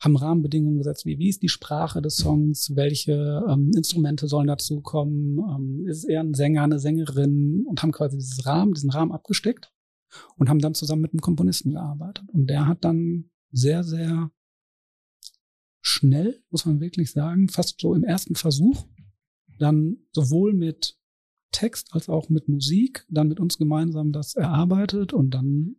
[0.00, 2.74] Haben Rahmenbedingungen gesetzt, wie, wie ist die Sprache des Songs?
[2.74, 5.38] Welche ähm, Instrumente sollen dazukommen?
[5.38, 7.64] Ähm, ist es eher ein Sänger, eine Sängerin?
[7.68, 9.72] Und haben quasi dieses Rahmen, diesen Rahmen abgesteckt
[10.36, 12.24] und haben dann zusammen mit einem Komponisten gearbeitet.
[12.32, 14.32] Und der hat dann sehr, sehr
[15.80, 18.86] schnell, muss man wirklich sagen, fast so im ersten Versuch,
[19.58, 20.98] dann sowohl mit
[21.52, 25.76] Text als auch mit Musik, dann mit uns gemeinsam das erarbeitet und dann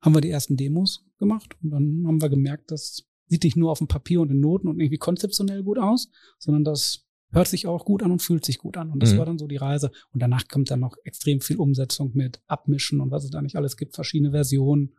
[0.00, 3.70] haben wir die ersten Demos gemacht und dann haben wir gemerkt, das sieht nicht nur
[3.70, 7.66] auf dem Papier und in Noten und irgendwie konzeptionell gut aus, sondern das hört sich
[7.66, 8.90] auch gut an und fühlt sich gut an.
[8.90, 9.18] Und das Mhm.
[9.18, 9.90] war dann so die Reise.
[10.12, 13.56] Und danach kommt dann noch extrem viel Umsetzung mit Abmischen und was es da nicht
[13.56, 14.94] alles gibt, verschiedene Versionen.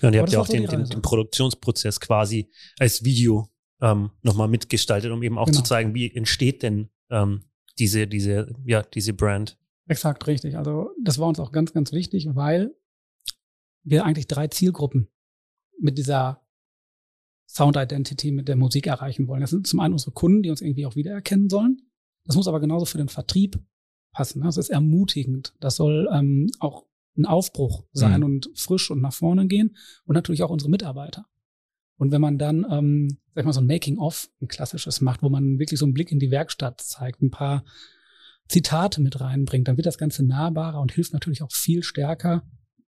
[0.00, 3.48] Ja, und ihr habt ja auch so den, den, den Produktionsprozess quasi als Video
[3.82, 5.58] ähm, nochmal mitgestaltet, um eben auch Genau.
[5.58, 7.42] zu zeigen, wie entsteht denn ähm,
[7.78, 9.58] diese, diese, ja, diese Brand.
[9.86, 10.56] Exakt richtig.
[10.56, 12.74] Also das war uns auch ganz, ganz wichtig, weil
[13.82, 15.08] wir eigentlich drei Zielgruppen
[15.80, 16.42] mit dieser
[17.48, 19.40] Sound Identity mit der Musik erreichen wollen.
[19.40, 21.80] Das sind zum einen unsere Kunden, die uns irgendwie auch wiedererkennen sollen.
[22.24, 23.58] Das muss aber genauso für den Vertrieb
[24.12, 24.42] passen.
[24.42, 25.54] Das ist ermutigend.
[25.60, 26.84] Das soll ähm, auch
[27.16, 28.26] ein Aufbruch sein Mhm.
[28.26, 29.76] und frisch und nach vorne gehen.
[30.04, 31.26] Und natürlich auch unsere Mitarbeiter.
[31.98, 35.28] Und wenn man dann, ähm, sag ich mal, so ein Making-of, ein klassisches macht, wo
[35.28, 37.64] man wirklich so einen Blick in die Werkstatt zeigt, ein paar
[38.48, 42.44] Zitate mit reinbringt, dann wird das Ganze nahbarer und hilft natürlich auch viel stärker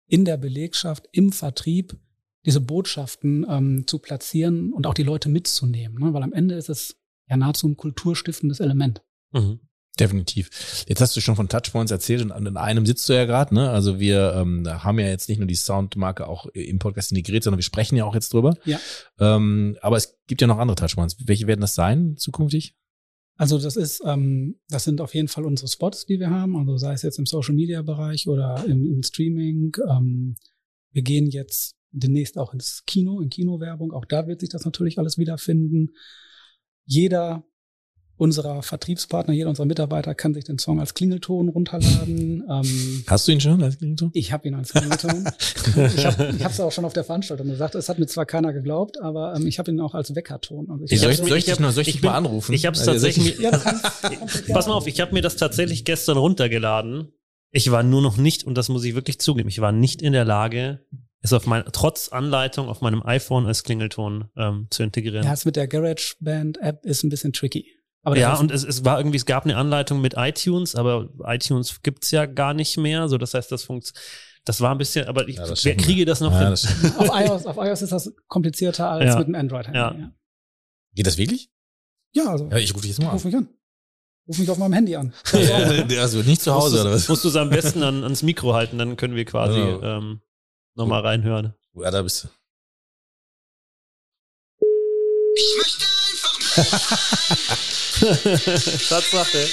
[0.07, 1.97] in der Belegschaft, im Vertrieb,
[2.45, 5.97] diese Botschaften ähm, zu platzieren und auch die Leute mitzunehmen.
[5.99, 6.13] Ne?
[6.13, 9.01] Weil am Ende ist es ja nahezu ein kulturstiftendes Element.
[9.31, 9.59] Mhm.
[9.99, 10.85] Definitiv.
[10.87, 13.69] Jetzt hast du schon von Touchpoints erzählt und an einem sitzt du ja gerade, ne?
[13.69, 17.59] Also wir ähm, haben ja jetzt nicht nur die Soundmarke auch im Podcast integriert, sondern
[17.59, 18.57] wir sprechen ja auch jetzt drüber.
[18.65, 18.79] Ja.
[19.19, 21.15] Ähm, aber es gibt ja noch andere Touchpoints.
[21.25, 22.75] Welche werden das sein zukünftig?
[23.37, 26.57] Also das ist, ähm, das sind auf jeden Fall unsere Spots, die wir haben.
[26.57, 29.75] Also sei es jetzt im Social Media Bereich oder im, im Streaming.
[29.89, 30.35] Ähm,
[30.91, 33.91] wir gehen jetzt demnächst auch ins Kino, in Kinowerbung.
[33.91, 35.91] Auch da wird sich das natürlich alles wiederfinden.
[36.85, 37.45] Jeder
[38.17, 42.43] unserer Vertriebspartner, jeder unserer Mitarbeiter kann sich den Song als Klingelton runterladen.
[42.49, 43.61] Ähm, Hast du ihn schon?
[43.61, 44.11] als Klingelton?
[44.13, 45.27] ich habe ihn als Klingelton.
[45.97, 47.75] ich habe es auch schon auf der Veranstaltung gesagt.
[47.75, 50.69] Es hat mir zwar keiner geglaubt, aber ähm, ich habe ihn auch als Weckerton.
[50.71, 52.17] Also Ich soll ich, soll ich ich dich, nur, soll ich ich dich bin- mal
[52.17, 52.53] anrufen?
[52.53, 53.39] Ich habe es Also, soll ich- tatsächlich.
[53.39, 53.79] Ja, gerne
[54.53, 57.09] Pass mal auf, ich habe mir das tatsächlich gestern runtergeladen.
[57.51, 60.13] Ich war nur noch nicht, und das muss ich wirklich zugeben, ich war nicht in
[60.13, 60.85] der Lage,
[61.21, 65.23] es auf mein, trotz Anleitung auf meinem iPhone als Klingelton ähm, zu integrieren.
[65.25, 67.65] Ja, es mit der GarageBand-App ist ein bisschen tricky.
[68.05, 71.81] Aber ja, und es, es war irgendwie, es gab eine Anleitung mit iTunes, aber iTunes
[71.81, 73.09] gibt's ja gar nicht mehr.
[73.09, 74.01] So, das heißt, das funktioniert.
[74.45, 76.49] Das war ein bisschen, aber ich Ja, das wer kriege das noch Ja, hin.
[76.51, 76.65] das
[76.99, 79.17] auf, iOS, auf iOS ist das komplizierter als Ja.
[79.17, 79.79] mit einem Android-Handy.
[79.79, 79.93] Ja.
[79.95, 80.11] Ja.
[80.93, 81.49] Geht das wirklich?
[82.13, 83.31] ja, also Ja, ich rufe dich jetzt mal ruf an.
[83.31, 83.49] mich an.
[84.27, 85.13] Ruf mich auf meinem Handy an.
[85.99, 87.09] also nicht zu Hause oder was?
[87.09, 89.97] Musst du es am besten an, ans Mikro halten, dann können wir quasi Ja.
[89.97, 90.21] ähm,
[90.75, 91.55] nochmal reinhören.
[91.73, 92.27] Ja, da bist du.
[95.37, 95.85] Ich möchte
[98.89, 99.47] Tatsache.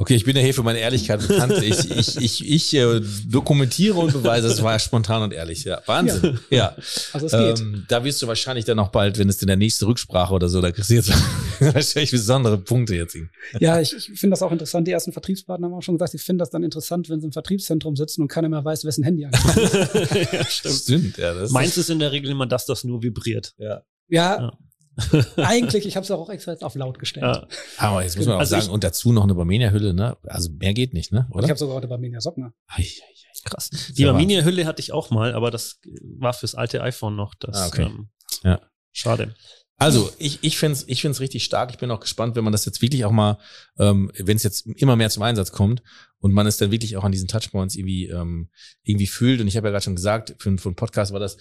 [0.00, 1.62] Okay, ich bin ja hier für meine Ehrlichkeit bekannt.
[1.62, 5.64] Ich, ich, ich, ich äh, dokumentiere und beweise, es war spontan und ehrlich.
[5.64, 6.40] Ja, Wahnsinn.
[6.48, 6.74] Ja.
[7.12, 7.60] Also es geht.
[7.60, 10.48] Ähm, da wirst du wahrscheinlich dann auch bald, wenn es in der nächste Rücksprache oder
[10.48, 11.10] so, da kriegst du jetzt
[11.60, 13.14] wahrscheinlich besondere Punkte jetzt.
[13.58, 14.88] Ja, ich, ich finde das auch interessant.
[14.88, 17.32] Die ersten Vertriebspartner haben auch schon gesagt, sie finden das dann interessant, wenn sie im
[17.32, 19.42] Vertriebszentrum sitzen und keiner mehr weiß, wessen Handy angeht.
[20.32, 20.76] ja, stimmt.
[20.76, 21.34] Stimmt, ja.
[21.34, 23.52] Das Meins ist in der Regel immer das, das nur vibriert.
[23.58, 23.82] ja.
[24.12, 24.50] Ja,
[25.36, 27.24] eigentlich, ich habe es auch extra jetzt auf laut gestellt.
[27.24, 27.46] Ja.
[27.78, 30.16] Aber jetzt muss man auch Also sagen, ich- und dazu noch eine Barmenia-Hülle, ne?
[30.24, 31.26] Also mehr geht nicht, ne?
[31.30, 31.44] Oder?
[31.44, 32.52] ich habe sogar heute bei Menia Sockner.
[32.68, 33.14] Ei, ei, ei.
[33.42, 33.70] Krass.
[33.96, 35.80] Die Arminia-Hülle hatte ich auch mal, aber das
[36.18, 37.34] war fürs alte iPhone noch.
[37.36, 37.84] Das, Ah, okay.
[37.84, 38.10] ähm,
[38.42, 38.60] Ja.
[38.92, 39.34] Schade.
[39.80, 41.70] Also ich, ich finde es ich find's richtig stark.
[41.70, 43.38] Ich bin auch gespannt, wenn man das jetzt wirklich auch mal,
[43.78, 45.82] ähm, wenn es jetzt immer mehr zum Einsatz kommt
[46.18, 48.50] und man es dann wirklich auch an diesen Touchpoints irgendwie ähm,
[48.82, 49.40] irgendwie fühlt.
[49.40, 51.38] Und ich habe ja gerade schon gesagt, für, für einen Podcast war das,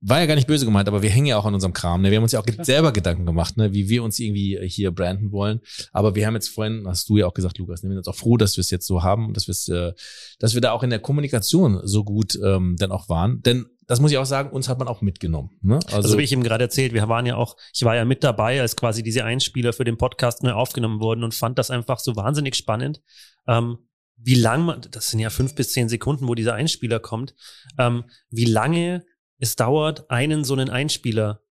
[0.00, 2.02] war ja gar nicht böse gemeint, aber wir hängen ja auch an unserem Kram.
[2.02, 2.10] Ne?
[2.10, 2.64] Wir haben uns ja auch Klar.
[2.64, 3.72] selber Gedanken gemacht, ne?
[3.72, 5.60] wie wir uns irgendwie hier branden wollen.
[5.92, 7.88] Aber wir haben jetzt vorhin, hast du ja auch gesagt, Lukas, ne?
[7.88, 9.92] wir sind jetzt auch froh, dass wir es jetzt so haben und dass, wir's, äh,
[10.38, 13.42] dass wir da auch in der Kommunikation so gut ähm, dann auch waren.
[13.42, 15.50] Denn das muss ich auch sagen, uns hat man auch mitgenommen.
[15.62, 15.80] Ne?
[15.90, 18.60] Also, wie ich eben gerade erzählt, wir waren ja auch, ich war ja mit dabei,
[18.60, 22.14] als quasi diese Einspieler für den Podcast neu aufgenommen wurden und fand das einfach so
[22.14, 23.02] wahnsinnig spannend.
[23.48, 23.78] Ähm,
[24.16, 27.34] wie lang man, das sind ja fünf bis zehn Sekunden, wo dieser Einspieler kommt,
[27.78, 29.04] ähm, wie lange
[29.38, 31.42] es dauert, einen so einen Einspieler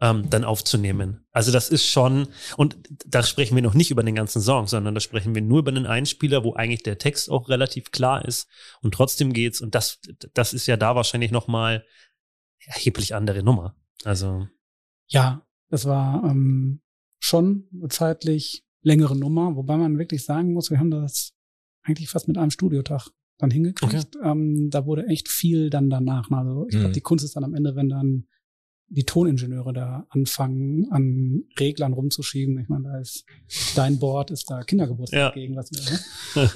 [0.00, 1.26] ähm, dann aufzunehmen.
[1.30, 4.94] Also das ist schon, und da sprechen wir noch nicht über den ganzen Song, sondern
[4.94, 8.48] da sprechen wir nur über einen Einspieler, wo eigentlich der Text auch relativ klar ist
[8.82, 9.60] und trotzdem geht's.
[9.60, 10.00] Und das,
[10.34, 11.84] das ist ja da wahrscheinlich nochmal
[12.64, 13.76] erheblich andere Nummer.
[14.04, 14.48] Also,
[15.08, 16.80] Ja, das war ähm,
[17.18, 21.34] schon eine zeitlich längere Nummer, wobei man wirklich sagen muss, wir haben das
[21.82, 23.08] eigentlich fast mit einem Studiotag
[23.38, 24.16] dann hingekriegt.
[24.22, 26.30] Ähm, da wurde echt viel dann danach.
[26.30, 26.80] Also ich Mhm.
[26.80, 28.26] glaube, die Kunst ist dann am Ende, wenn dann
[28.92, 32.58] die Toningenieure da anfangen, an Reglern rumzuschieben.
[32.58, 33.24] Ich meine, da ist
[33.76, 35.30] dein Board, ist da Kindergeburtstag Ja.
[35.30, 35.80] gegen was wir.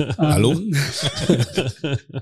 [0.08, 0.14] ne?
[0.18, 0.52] Hallo?
[0.52, 0.74] Ähm,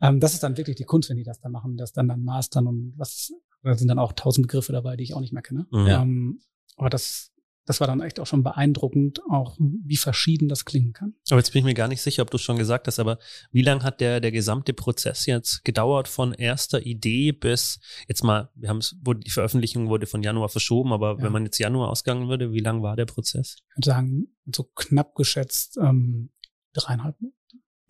[0.00, 2.22] ähm, das ist dann wirklich die Kunst, wenn die das dann machen, das dann dann
[2.22, 3.32] mastern und was
[3.62, 5.66] Da sind dann auch tausend Begriffe dabei, die ich auch nicht mehr kenne.
[5.70, 5.86] Mhm.
[5.86, 6.02] Ja.
[6.02, 6.40] Ähm,
[6.76, 7.32] aber das,
[7.66, 11.14] das war dann echt auch schon beeindruckend, auch wie verschieden das klingen kann.
[11.30, 13.18] Aber jetzt bin ich mir gar nicht sicher, ob du es schon gesagt hast, aber
[13.52, 18.50] wie lang hat der, der gesamte Prozess jetzt gedauert von erster Idee bis jetzt mal,
[18.54, 21.22] wir haben es, die Veröffentlichung wurde von Januar verschoben, aber Ja.
[21.22, 23.56] wenn man jetzt Januar ausgegangen würde, wie lang war der Prozess?
[23.70, 26.30] Ich würde sagen, so knapp geschätzt ähm,
[26.74, 27.16] dreieinhalb,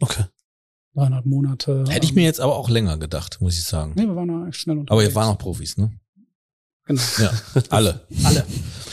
[0.00, 0.24] Okay.
[0.94, 1.84] dreieinhalb Monate.
[1.88, 3.94] Hätte ich mir jetzt aber auch länger gedacht, muss ich sagen.
[3.96, 4.92] Nee, wir waren da echt schnell unterwegs.
[4.92, 5.98] Aber ihr waren auch Profis, ne?
[6.86, 7.30] Genau, Ja,
[7.70, 8.00] alle.
[8.24, 8.44] alle.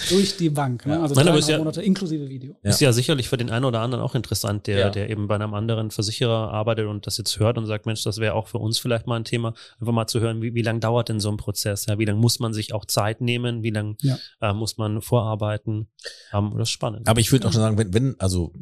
[0.09, 0.85] Durch die Bank.
[0.85, 0.93] Ne?
[0.93, 1.01] Ja.
[1.01, 2.55] Also Nein, aber ist ja- Monate inklusive Video.
[2.63, 2.69] Ja.
[2.69, 4.89] Ist ja sicherlich für den einen oder anderen auch interessant, der, Ja.
[4.89, 8.17] der eben bei einem anderen Versicherer arbeitet und das jetzt hört und sagt, Mensch, das
[8.17, 10.79] wäre auch für uns vielleicht mal ein Thema, einfach mal zu hören, wie, wie lange
[10.79, 11.85] dauert denn so ein Prozess?
[11.85, 13.61] Ja, wie lange muss man sich auch Zeit nehmen?
[13.61, 14.17] Wie lange Ja.
[14.39, 15.87] äh, muss man vorarbeiten?
[16.33, 17.07] Ähm, das ist spannend.
[17.09, 18.53] Aber ich würde auch schon sagen, wenn, wenn, also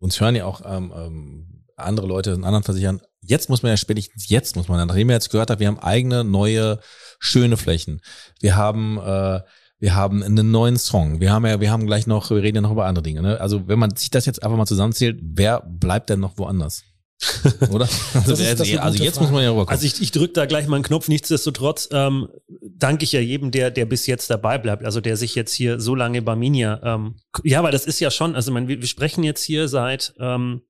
[0.00, 3.76] uns hören ja auch ähm, ähm, andere Leute in anderen Versichern, jetzt muss man ja
[3.76, 6.80] spätestens jetzt muss man, nachdem wir jetzt gehört haben, wir haben eigene, neue,
[7.18, 8.00] schöne Flächen.
[8.40, 9.40] Wir haben, äh,
[9.78, 11.20] wir haben einen neuen Song.
[11.20, 13.22] Wir haben ja, wir haben gleich noch, wir reden ja noch über andere Dinge.
[13.22, 13.40] Ne?
[13.40, 16.84] Also wenn man sich das jetzt einfach mal zusammenzählt, wer bleibt denn noch woanders?
[17.70, 17.88] Oder?
[18.14, 19.68] Also, wer- also jetzt muss man ja rüberkommen.
[19.68, 21.06] Also ich, ich drücke da gleich mal einen Knopf.
[21.06, 22.28] Nichtsdestotrotz ähm,
[22.76, 25.78] danke ich ja jedem, der, der bis jetzt dabei bleibt, also der sich jetzt hier
[25.80, 28.88] so lange bei Minia, ähm, ja, weil das ist ja schon, also man, wir, wir
[28.88, 30.62] sprechen jetzt hier seit, ähm,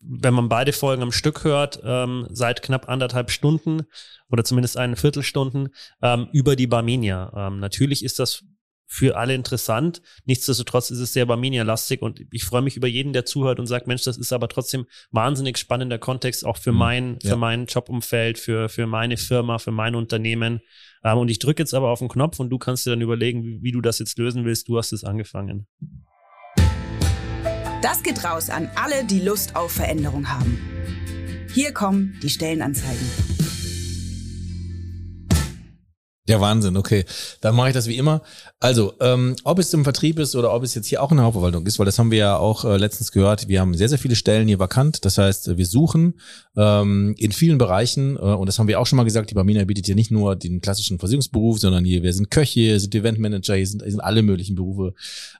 [0.00, 3.82] wenn man beide Folgen am Stück hört, ähm, seit knapp anderthalb Stunden
[4.30, 5.68] oder zumindest eine Viertelstunden
[6.02, 7.32] ähm, über die Barminia.
[7.48, 8.44] Ähm, natürlich ist das
[8.88, 10.00] für alle interessant.
[10.26, 13.88] Nichtsdestotrotz ist es sehr Barminia-lastig und ich freue mich über jeden, der zuhört und sagt,
[13.88, 16.78] Mensch, das ist aber trotzdem wahnsinnig spannender Kontext auch für Mhm.
[16.78, 17.36] mein, für Ja.
[17.36, 20.60] mein Jobumfeld, für, für meine Firma, für mein Unternehmen.
[21.02, 23.42] Ähm, und ich drücke jetzt aber auf den Knopf und du kannst dir dann überlegen,
[23.44, 24.68] wie, wie du das jetzt lösen willst.
[24.68, 25.66] Du hast es angefangen.
[27.82, 30.58] Das geht raus an alle, die Lust auf Veränderung haben.
[31.52, 33.25] Hier kommen die Stellenanzeigen.
[36.28, 37.04] Ja, Wahnsinn, okay.
[37.40, 38.20] Dann mache ich das wie immer.
[38.58, 41.26] Also, ähm, ob es im Vertrieb ist oder ob es jetzt hier auch in der
[41.26, 43.98] Hauptverwaltung ist, weil das haben wir ja auch äh, letztens gehört, wir haben sehr, sehr
[43.98, 45.04] viele Stellen hier vakant.
[45.04, 46.14] Das heißt, äh, wir suchen
[46.56, 49.64] ähm, in vielen Bereichen, äh, und das haben wir auch schon mal gesagt, die Bamina
[49.64, 53.54] bietet hier nicht nur den klassischen Versicherungsberuf, sondern hier, wir sind Köche, hier sind Eventmanager,
[53.54, 54.94] hier sind, hier sind alle möglichen Berufe,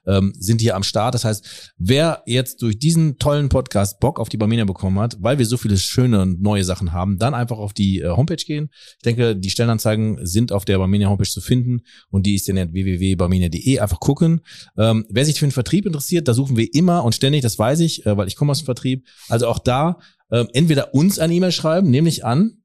[0.05, 1.15] ähm, sind hier am Start.
[1.15, 5.37] Das heißt, wer jetzt durch diesen tollen Podcast Bock auf die Bamina bekommen hat, weil
[5.37, 8.69] wir so viele schöne und neue Sachen haben, dann einfach auf die äh, Homepage gehen.
[8.71, 12.73] Ich denke, die Stellenanzeigen sind auf der Barmenia Homepage zu finden und die ist dann
[12.73, 13.79] www.barmenia.de.
[13.79, 14.41] Einfach gucken.
[14.77, 17.79] Ähm, wer sich für den Vertrieb interessiert, da suchen wir immer und ständig, das weiß
[17.81, 19.05] ich, äh, weil ich komme aus dem Vertrieb.
[19.29, 19.99] Also auch da
[20.31, 22.57] ähm, entweder uns eine E-Mail schreiben, nämlich an,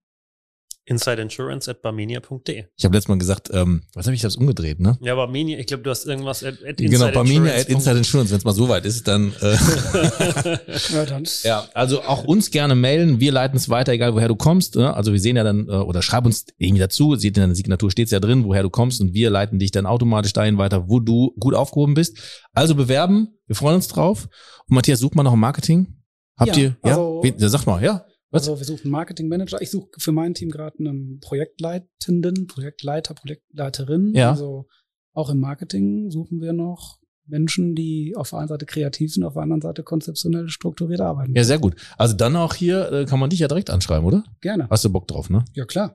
[0.85, 2.65] Insideinsurance at barmenia.de.
[2.77, 4.99] ich habe letztes Mal gesagt, ähm, was habe ich das umgedreht, ne?
[5.01, 7.75] Ja, Barmenia, ich glaube, du hast irgendwas at, at Genau, Barmenia at insideinsurance.de.
[7.75, 9.57] Inside Insurance, wenn es mal so weit ist, dann äh,
[10.93, 13.21] Ja, dann Ja, also auch uns gerne melden.
[13.21, 14.77] Wir leiten es weiter, egal woher du kommst.
[14.77, 14.93] Ne?
[14.93, 17.91] Also wir sehen ja dann, äh, oder schreib uns irgendwie dazu, seht in der Signatur
[17.91, 20.99] steht ja drin, woher du kommst und wir leiten dich dann automatisch dahin weiter, wo
[21.01, 22.19] du gut aufgehoben bist.
[22.53, 24.29] Also bewerben, wir freuen uns drauf.
[24.69, 25.97] Und Matthias, sucht mal noch im Marketing.
[26.39, 26.97] Habt Ja, ihr, ja?
[26.97, 28.05] also- sag mal, ja.
[28.33, 28.49] Was?
[28.49, 29.61] Also wir suchen Marketingmanager.
[29.61, 34.15] Ich suche für mein Team gerade einen Projektleitenden, Projektleiter, Projektleiterin.
[34.15, 34.31] Ja.
[34.31, 34.67] Also
[35.13, 36.99] auch im Marketing suchen wir noch
[37.33, 41.35] Menschen, die auf der einen Seite kreativ sind, auf der anderen Seite konzeptionell strukturiert arbeiten.
[41.35, 41.75] Ja, sehr gut.
[41.97, 44.23] Also dann auch hier äh, kann man dich ja direkt anschreiben, oder?
[44.43, 44.69] Gerne.
[44.71, 45.45] Hast du Bock drauf, ne?
[45.55, 45.95] Ja, klar.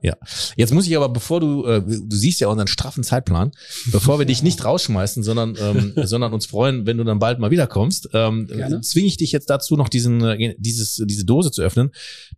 [0.56, 3.52] Jetzt muss ich aber, bevor du, äh, du siehst ja unseren straffen Zeitplan,
[3.92, 7.50] bevor wir dich nicht rausschmeißen, sondern, ähm, sondern uns freuen, wenn du dann bald mal
[7.52, 8.80] wiederkommst, ähm, Gerne.
[8.80, 11.90] zwinge ich dich jetzt dazu, noch diesen, äh, dieses, diese Dose zu öffnen.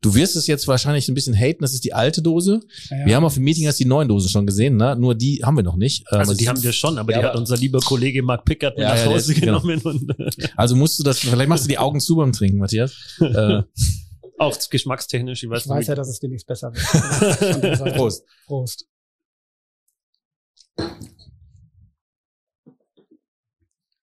[0.03, 2.61] Du wirst es jetzt wahrscheinlich ein bisschen haten, das ist die alte Dose.
[2.91, 3.07] Ja, ja.
[3.07, 4.95] Wir haben auf dem Meeting erst die neuen Dosen schon gesehen, ne?
[4.97, 6.05] Nur die haben wir noch nicht.
[6.13, 8.79] Ähm, Also die haben wir schon, aber Ja, die hat unser lieber Kollege Mark Pickert
[8.79, 9.61] Ja, nach ja, Hause ist- genau.
[9.61, 10.14] genommen und
[10.57, 12.94] Also musst du das, vielleicht machst du die Augen zu beim Trinken, Matthias.
[13.20, 13.62] Äh,
[14.38, 15.88] auch geschmackstechnisch, ich weiß, Ich weiß nicht.
[15.88, 17.94] ja, dass es demnächst besser wird.
[17.96, 18.24] Prost.
[18.46, 18.87] Prost.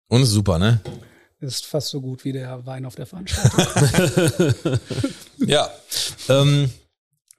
[0.10, 0.80] Und ist super, ne?
[1.40, 4.80] Ist fast so gut wie der Wein auf der Veranstaltung.
[5.40, 5.70] Ja.
[6.30, 6.70] Ähm,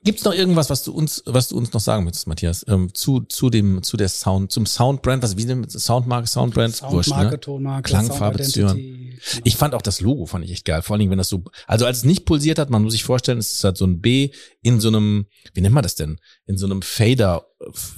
[0.05, 3.21] Gibt's noch irgendwas, was du uns, was du uns noch sagen möchtest, Matthias, ähm, zu
[3.23, 7.41] zu dem zu der Sound, zum Soundbrand, was wie denn Soundmarke, Soundbrand, Wurscht, Soundmarke, ne?
[7.41, 9.19] Tonmarke, Klangfarbe, Sound Identity.
[9.43, 11.43] Ich fand auch das Logo fand ich echt geil, vor allen Dingen wenn das so,
[11.67, 14.01] also als es nicht pulsiert hat, man muss sich vorstellen, es ist halt so ein
[14.01, 14.31] B
[14.63, 17.45] in so einem, wie nennt man das denn, in so einem Fader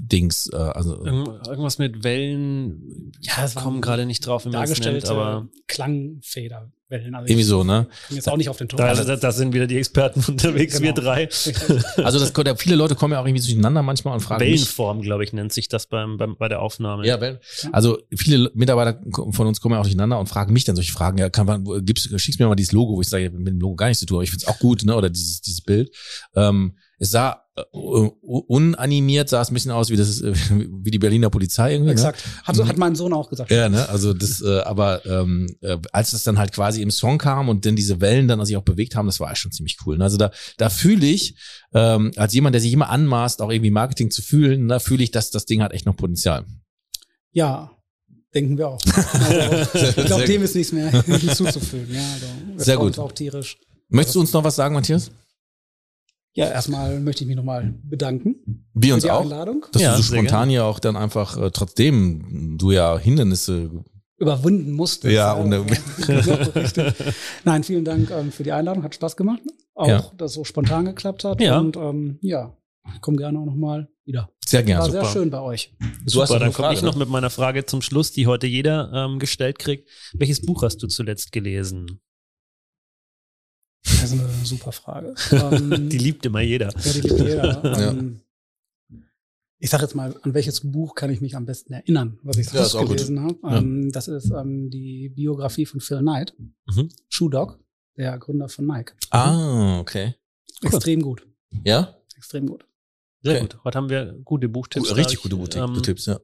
[0.01, 4.51] Dings, äh, also Irgend- Irgendwas mit Wellen, ja, das war kommen gerade nicht drauf, wie
[4.51, 7.15] man es nennt, aber Klangfederwellen.
[7.15, 7.87] Also irgendwie so, ne?
[8.09, 8.79] jetzt auch nicht auf den Ton.
[8.79, 11.03] da, da, da sind wieder die Experten unterwegs, wir Genau.
[11.07, 11.29] drei.
[12.03, 15.33] Also das viele Leute kommen ja auch irgendwie durcheinander manchmal und fragen Wellenform, glaube ich,
[15.33, 17.07] nennt sich das beim, beim, bei der Aufnahme.
[17.07, 17.39] Ja, Wellen.
[17.73, 21.19] Also viele Mitarbeiter von uns kommen ja auch durcheinander und fragen mich dann solche Fragen.
[21.19, 23.77] Ja, kann man, gib's, schickst mir mal dieses Logo, wo ich sage, mit dem Logo
[23.77, 24.97] gar nichts zu tun, aber ich find's auch gut, ne?
[24.97, 25.95] Oder dieses, dieses Bild.
[26.35, 31.31] Ähm, Es sah äh, unanimiert, sah es ein bisschen aus wie das wie die Berliner
[31.31, 31.93] Polizei irgendwie.
[31.93, 32.23] Exakt.
[32.45, 33.51] Hat, so, hat mein Sohn auch gesagt.
[33.51, 33.89] Ja, ne?
[33.89, 37.65] Also das, äh, aber ähm, äh, als es dann halt quasi im Song kam und
[37.65, 39.97] dann diese Wellen dann sich auch bewegt haben, das war schon ziemlich cool.
[39.97, 40.05] Ne?
[40.05, 41.37] Also da, da fühle ich,
[41.73, 45.11] ähm, als jemand, der sich immer anmaßt, auch irgendwie Marketing zu fühlen, da fühle ich,
[45.11, 46.45] dass das Ding hat echt noch Potenzial.
[47.33, 47.71] Ja,
[48.35, 48.81] denken wir auch.
[48.85, 51.95] Also, ich glaube, dem ist nichts mehr hinzuzufügen.
[51.95, 52.27] Ja, also,
[52.65, 52.99] Sehr gut.
[52.99, 53.57] auch tierisch.
[53.89, 55.11] Möchtest du uns noch was sagen, Matthias?
[56.35, 59.23] Ja, erstmal möchte ich mich nochmal bedanken Wir für uns die auch.
[59.23, 59.67] Einladung.
[59.73, 63.71] Dass Ja, du so spontan ja auch dann einfach, äh, trotzdem du ja Hindernisse
[64.17, 65.11] Überwinden musste.
[65.11, 66.95] Ja, und, äh, richtig.
[67.45, 68.83] Nein, vielen Dank ähm, für die Einladung.
[68.85, 69.41] Hat Spaß gemacht.
[69.75, 70.11] Auch, Ja.
[70.19, 71.41] dass es so spontan geklappt hat.
[71.41, 71.59] Ja.
[71.59, 72.55] Und ähm, ja,
[72.95, 74.29] ich komme gerne auch nochmal wieder.
[74.47, 74.83] sehr gerne.
[74.83, 75.05] War super.
[75.05, 75.75] sehr schön bei euch.
[75.81, 75.87] Du
[76.21, 76.89] hast Super, noch dann komme ich ne?
[76.89, 79.89] noch mit meiner Frage zum Schluss, die heute jeder ähm, gestellt kriegt.
[80.13, 82.01] Welches Buch hast du zuletzt gelesen?
[83.85, 85.15] Das ist eine super Frage.
[85.33, 86.69] Ähm, Die liebt immer jeder.
[86.71, 87.65] Ja, die liebt jeder.
[87.91, 88.21] Ähm,
[89.59, 92.51] Ich sage jetzt mal, an welches Buch kann ich mich am besten erinnern, was ich
[92.53, 93.39] Ja, sonst gelesen habe.
[93.43, 93.59] Ja.
[93.59, 96.35] Ähm, das ist ähm, die Biografie von Phil Knight,
[96.67, 96.89] Mhm.
[97.09, 97.59] Shoe Dog,
[97.97, 98.93] der Gründer von Nike.
[99.11, 100.15] Ah, okay.
[100.63, 101.27] Extrem gut.
[101.65, 101.95] Ja?
[102.17, 102.65] Extrem gut.
[103.23, 103.41] Sehr Okay.
[103.43, 103.59] gut.
[103.65, 104.89] Heute haben wir gute Buchtipps.
[104.89, 106.19] Gut, richtig gute Boutique, ähm, Tipps, ja.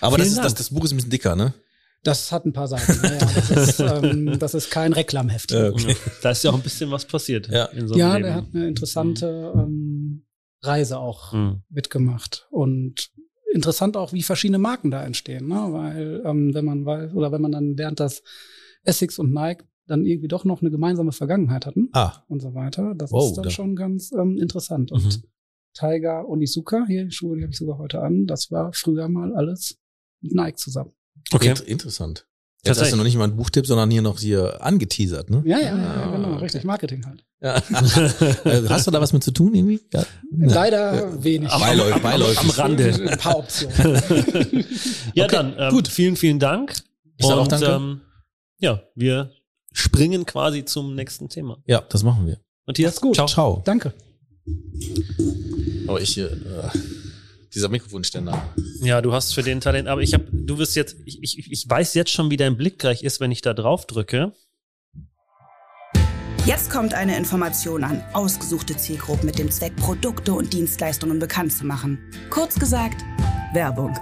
[0.00, 1.52] Aber das, ist, das, das Buch ist ein bisschen dicker, ne?
[2.04, 2.92] Das hat ein paar Seiten.
[3.02, 5.50] Ja, ja, das, ist, ähm, das ist kein Reklamheft.
[5.50, 5.72] Ja,
[6.22, 7.48] Da ist ja auch ein bisschen was passiert.
[7.48, 7.66] Ja.
[7.66, 8.22] in so einem Ja, Leben.
[8.24, 10.24] der hat eine interessante ähm,
[10.62, 11.62] Reise auch Mhm.
[11.68, 12.46] mitgemacht.
[12.50, 13.10] Und
[13.52, 15.66] interessant auch, wie verschiedene Marken da entstehen, ne?
[15.70, 18.22] Weil ähm, wenn man weiß, oder wenn man dann lernt, dass
[18.84, 22.94] Essex und Nike dann irgendwie doch noch eine gemeinsame Vergangenheit hatten Ah, und so weiter,
[22.94, 24.92] das Wow, ist dann da- schon ganz ähm, interessant.
[24.92, 25.22] Und Mhm.
[25.74, 29.34] Tiger Onisuka, hier die Schuhe, die habe ich sogar heute an, das war früher mal
[29.34, 29.78] alles
[30.20, 30.92] mit Nike zusammen.
[31.32, 31.48] Okay.
[31.50, 32.26] int interessant.
[32.64, 32.90] Jetzt hast Tatsächlich.
[32.90, 35.42] du noch nicht mal einen Buchtipp, sondern hier noch hier angeteasert, ne?
[35.46, 36.42] Ja, ja, ja, Ah, genau, okay.
[36.42, 37.24] richtig, Marketing halt.
[37.40, 37.56] Ja.
[37.56, 39.80] Äh, hast du da was mit zu tun irgendwie?
[39.94, 40.04] Ja.
[40.32, 41.48] Leider wenig.
[41.50, 42.38] Aber- Beiläufig, am- beiläufig.
[42.40, 42.94] am Rande.
[43.12, 43.94] Ein paar Optionen.
[45.14, 45.86] ja, Okay, dann ähm, gut.
[45.86, 46.74] vielen, vielen Dank.
[47.16, 47.66] Ich sag auch Und, danke.
[47.66, 48.00] Ähm,
[48.58, 49.30] ja, wir
[49.72, 51.62] springen quasi zum nächsten Thema.
[51.66, 52.38] Ja, das machen wir.
[52.66, 53.14] Matthias, gut.
[53.14, 53.28] ciao.
[53.28, 53.62] Ciao.
[53.64, 53.92] Danke.
[55.86, 56.28] Oh, ich, äh,
[57.54, 58.54] dieser Mikrofonständer.
[58.80, 61.68] Ja, du hast für den Talent, aber ich habe, du wirst jetzt, ich, ich, ich
[61.68, 64.32] weiß jetzt schon, wie dein Blick gleich ist, wenn ich da drauf drücke.
[66.46, 71.66] Jetzt kommt eine Information an ausgesuchte Zielgruppen mit dem Zweck, Produkte und Dienstleistungen bekannt zu
[71.66, 71.98] machen.
[72.30, 73.02] Kurz gesagt,
[73.52, 73.94] Werbung.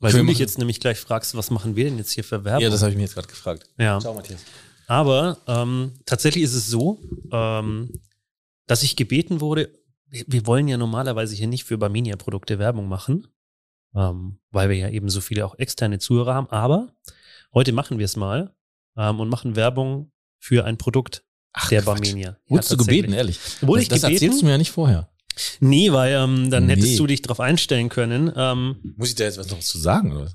[0.00, 2.62] Weil du mich jetzt nämlich gleich fragst, was machen wir denn jetzt hier für Werbung?
[2.62, 3.64] Ja, das habe ich mir jetzt gerade gefragt.
[3.78, 3.98] ja.
[3.98, 4.40] Ciao, Matthias.
[4.86, 7.00] Aber ähm, tatsächlich ist es so,
[7.32, 7.90] ähm,
[8.66, 9.70] dass ich gebeten wurde,
[10.26, 13.26] wir, wollen ja normalerweise hier nicht für Barminia-Produkte Werbung machen,
[13.94, 16.92] ähm, weil wir ja eben so viele auch externe Zuhörer haben, aber
[17.52, 18.54] heute machen wir es mal
[18.96, 21.24] ähm, und machen Werbung für ein Produkt
[21.70, 22.00] der Quatsch.
[22.00, 22.36] Barmenia.
[22.48, 23.02] Wurdest du tatsächlich.
[23.02, 23.38] gebeten, ehrlich?
[23.60, 24.14] Wurde das, ich das gebeten?
[24.14, 25.08] erzählst du mir ja nicht vorher.
[25.60, 26.96] Nee, weil ähm, dann hättest Nee.
[26.96, 28.32] du dich darauf einstellen können.
[28.36, 30.30] Ähm, Muss ich da jetzt was noch zu sagen, oder?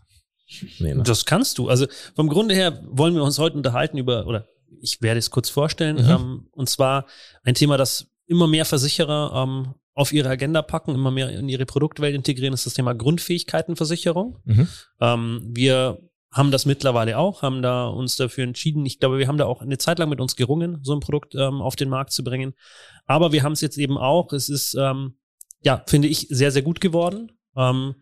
[0.80, 1.04] Nee, ne?
[1.04, 1.70] Das kannst du.
[1.70, 4.48] Also vom Grunde her wollen wir uns heute unterhalten über, oder
[4.82, 6.10] ich werde es kurz vorstellen, Mhm.
[6.10, 7.06] ähm, und zwar
[7.44, 11.66] ein Thema, das immer mehr Versicherer ähm, auf ihre Agenda packen, immer mehr in ihre
[11.66, 14.38] Produktwelt integrieren, ist das Thema Grundfähigkeitenversicherung.
[14.46, 14.68] Mhm.
[15.02, 16.00] Ähm, wir
[16.32, 18.86] haben das mittlerweile auch, haben da uns dafür entschieden.
[18.86, 21.34] Ich glaube, wir haben da auch eine Zeit lang mit uns gerungen, so ein Produkt
[21.34, 22.54] ähm, auf den Markt zu bringen.
[23.08, 24.32] Aber wir haben es jetzt eben auch.
[24.32, 25.18] Es ist, ähm,
[25.64, 27.32] ja, finde ich, sehr, sehr gut geworden.
[27.58, 27.96] Ähm,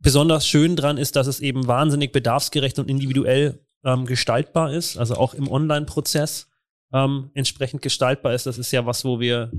[0.00, 5.14] besonders schön dran ist, dass es eben wahnsinnig bedarfsgerecht und individuell ähm, gestaltbar ist, also
[5.14, 6.49] auch im Online-Prozess
[6.92, 8.46] ähm, entsprechend gestaltbar ist.
[8.46, 9.52] Das ist ja was, wo wir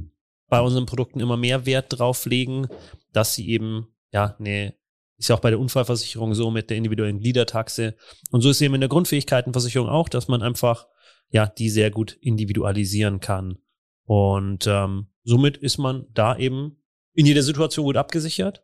[0.47, 2.67] bei unseren Produkten immer mehr Wert drauf legen,
[3.13, 4.75] dass sie eben, ja, ne,
[5.17, 7.95] ist ja auch bei der Unfallversicherung so mit der individuellen Gliedertaxe.
[8.31, 10.87] Und so ist eben in der Grundfähigkeitenversicherung auch, dass man einfach,
[11.29, 13.59] ja, die sehr gut individualisieren kann.
[14.03, 16.81] Und ähm, somit ist man da eben
[17.13, 18.63] in jeder Situation gut abgesichert.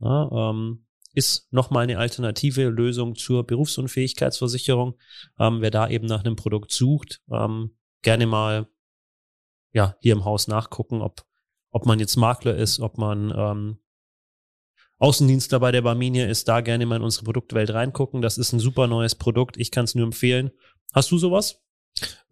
[0.00, 4.98] Ja, ähm, ist nochmal eine alternative Lösung zur Berufsunfähigkeitsversicherung.
[5.38, 7.70] Ähm, wer da eben nach einem Produkt sucht, ähm,
[8.02, 8.68] gerne mal
[9.72, 11.24] ja hier im Haus nachgucken, ob,
[11.70, 13.78] ob man jetzt Makler ist, ob man ähm,
[14.98, 18.22] Außendienstler bei der Barminia ist, da gerne mal in unsere Produktwelt reingucken.
[18.22, 19.56] Das ist ein super neues Produkt.
[19.56, 20.52] Ich kann es nur empfehlen.
[20.92, 21.58] Hast du sowas?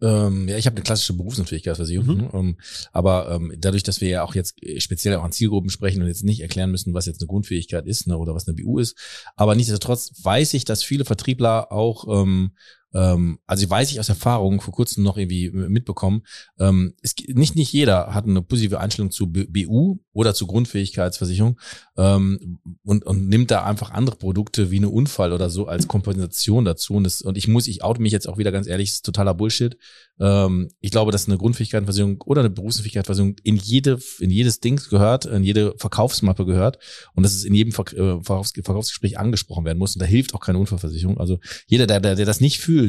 [0.01, 2.07] Ähm, ja, ich habe eine klassische Berufsunfähigkeitsversicherung.
[2.07, 2.21] Mhm.
[2.21, 2.29] ne?
[2.33, 2.57] Ähm,
[2.91, 6.23] aber ähm, dadurch, dass wir ja auch jetzt speziell auch an Zielgruppen sprechen und jetzt
[6.23, 8.97] nicht erklären müssen, was jetzt eine Grundfähigkeit ist ne, oder was eine BU ist,
[9.35, 12.55] aber nichtsdestotrotz weiß ich, dass viele Vertriebler auch ähm,
[12.93, 16.23] ähm, also weiß ich aus Erfahrung vor kurzem noch irgendwie mitbekommen,
[16.59, 21.59] ähm, es, nicht nicht jeder hat eine positive Einstellung zu BU oder zu Grundfähigkeitsversicherung
[21.97, 26.65] ähm, und, und nimmt da einfach andere Produkte wie eine Unfall oder so als Kompensation
[26.65, 26.95] dazu.
[26.95, 29.05] Und, das, und ich muss, ich oute mich jetzt auch wieder ganz ehrlich, das ist
[29.05, 29.77] totaler Bullshit.
[30.19, 35.25] Ähm, ich glaube, dass eine Grundfähigkeitsversicherung oder eine Berufsunfähigkeitsversicherung in jede, in jedes Ding gehört,
[35.25, 36.77] in jede Verkaufsmappe gehört
[37.13, 39.95] und dass es in jedem äh, Verkaufs Verkaufsgespräch angesprochen werden muss.
[39.95, 41.17] Und da hilft auch keine Unfallversicherung.
[41.19, 42.80] Also jeder, der, der, der das nicht fühlt,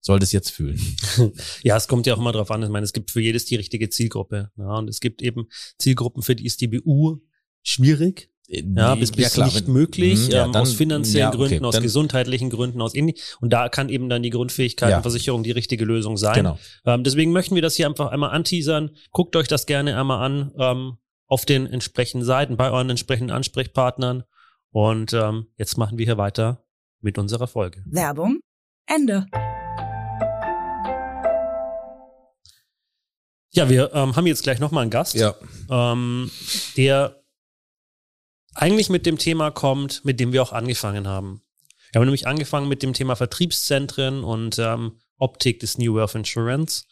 [0.00, 0.80] sollte es jetzt fühlen.
[1.62, 2.62] Ja, es kommt ja auch immer drauf an.
[2.62, 4.50] Ich meine, es gibt für jedes die richtige Zielgruppe.
[4.56, 7.18] Ja, und es gibt eben Zielgruppen, für die ist die BU
[7.62, 8.30] schwierig.
[8.50, 11.28] Ja, bis, bis Ja, klar, nicht wenn- möglich, Mhm, ja, ähm, dann- aus finanziellen ja,
[11.28, 13.20] okay, Gründen, aus dann- gesundheitlichen Gründen, aus ähnlich.
[13.42, 16.34] Und da kann eben dann die Grundfähigkeitenversicherung die richtige Lösung sein.
[16.36, 16.58] Genau.
[16.86, 18.90] Ähm, deswegen möchten wir das hier einfach einmal anteasern.
[19.10, 24.22] Guckt euch das gerne einmal an ähm, auf den entsprechenden Seiten, bei euren entsprechenden Ansprechpartnern.
[24.70, 26.64] Und ähm, jetzt machen wir hier weiter
[27.02, 27.84] mit unserer Folge.
[27.86, 28.40] Werbung.
[28.88, 29.26] Ende.
[33.50, 35.34] Ja, wir ähm, haben jetzt gleich nochmal einen Gast, Ja.
[35.70, 36.30] ähm,
[36.76, 37.22] der
[38.54, 41.42] eigentlich mit dem Thema kommt, mit dem wir auch angefangen haben.
[41.92, 46.84] Wir haben nämlich angefangen mit dem Thema Vertriebszentren und ähm, Optik des New Wealth Insurance.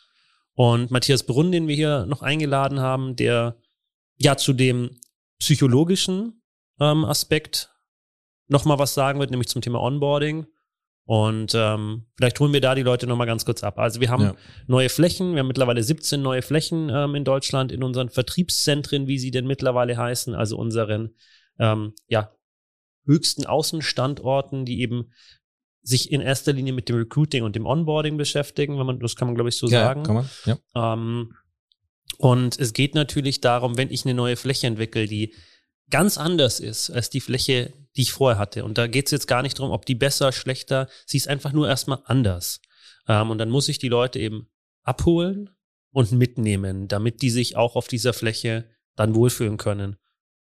[0.55, 3.57] Und Matthias Brunn, den wir hier noch eingeladen haben, der
[4.17, 4.99] ja zu dem
[5.39, 6.43] psychologischen
[6.81, 7.71] ähm, Aspekt
[8.49, 10.47] nochmal was sagen wird, nämlich zum Thema Onboarding.
[11.07, 13.79] Und ähm, vielleicht holen wir da die Leute nochmal ganz kurz ab.
[13.79, 14.37] Also wir haben Ja.
[14.67, 15.33] neue Flächen.
[15.35, 19.47] Wir haben mittlerweile 17 neue Flächen ähm, in Deutschland in unseren Vertriebszentren, wie sie denn
[19.47, 21.15] mittlerweile heißen, also unseren
[21.61, 22.33] ähm, ja,
[23.05, 25.13] höchsten Außenstandorten, die eben
[25.83, 29.29] sich in erster Linie mit dem Recruiting und dem Onboarding beschäftigen, wenn man, das kann
[29.29, 30.03] man, glaube ich, so ja, sagen.
[30.03, 30.31] Kann man?
[30.45, 30.59] Ja.
[30.75, 31.35] Ähm,
[32.19, 35.35] und es geht natürlich darum, wenn ich eine neue Fläche entwickle, die
[35.91, 38.65] ganz anders ist als die Fläche, die ich vorher hatte.
[38.65, 41.53] Und da geht es jetzt gar nicht darum, ob die besser, schlechter, sie ist einfach
[41.53, 42.61] nur erstmal anders.
[43.09, 44.49] Ähm, und dann muss ich die Leute eben
[44.83, 45.51] abholen
[45.91, 49.97] und mitnehmen, damit die sich auch auf dieser Fläche dann wohlfühlen können.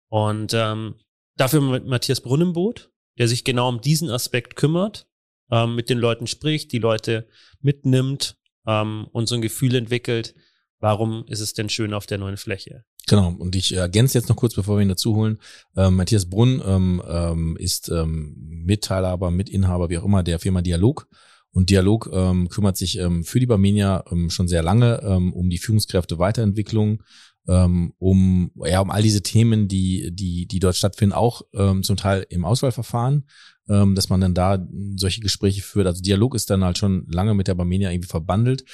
[0.09, 0.97] Und ähm,
[1.37, 5.07] dafür mit Matthias Brunn im Boot, der sich genau um diesen Aspekt kümmert,
[5.51, 7.29] ähm, mit den Leuten spricht, die Leute
[7.61, 8.37] mitnimmt
[8.67, 10.35] ähm, und so ein Gefühl entwickelt,
[10.79, 12.85] warum ist es denn schön auf der neuen Fläche?
[13.09, 15.39] Genau, und ich ergänze jetzt noch kurz, bevor wir ihn dazu holen.
[15.77, 18.35] Ähm, Matthias Brunn ähm, ähm, ist ähm,
[18.65, 21.07] Mitteilhaber, Mitinhaber, wie auch immer, der Firma Dialog.
[21.53, 25.49] Und Dialog ähm, kümmert sich ähm, für die Barmenia ähm, schon sehr lange ähm, um
[25.49, 27.03] die Führungskräfte Weiterentwicklung,
[27.49, 31.97] ähm, um ja um all diese Themen, die die die dort stattfinden, auch ähm, zum
[31.97, 33.27] Teil im Auswahlverfahren,
[33.71, 35.87] ähm, dass man dann da solche Gespräche führt.
[35.87, 38.65] Also Dialog ist dann halt schon lange mit der Barmenia irgendwie verbandelt.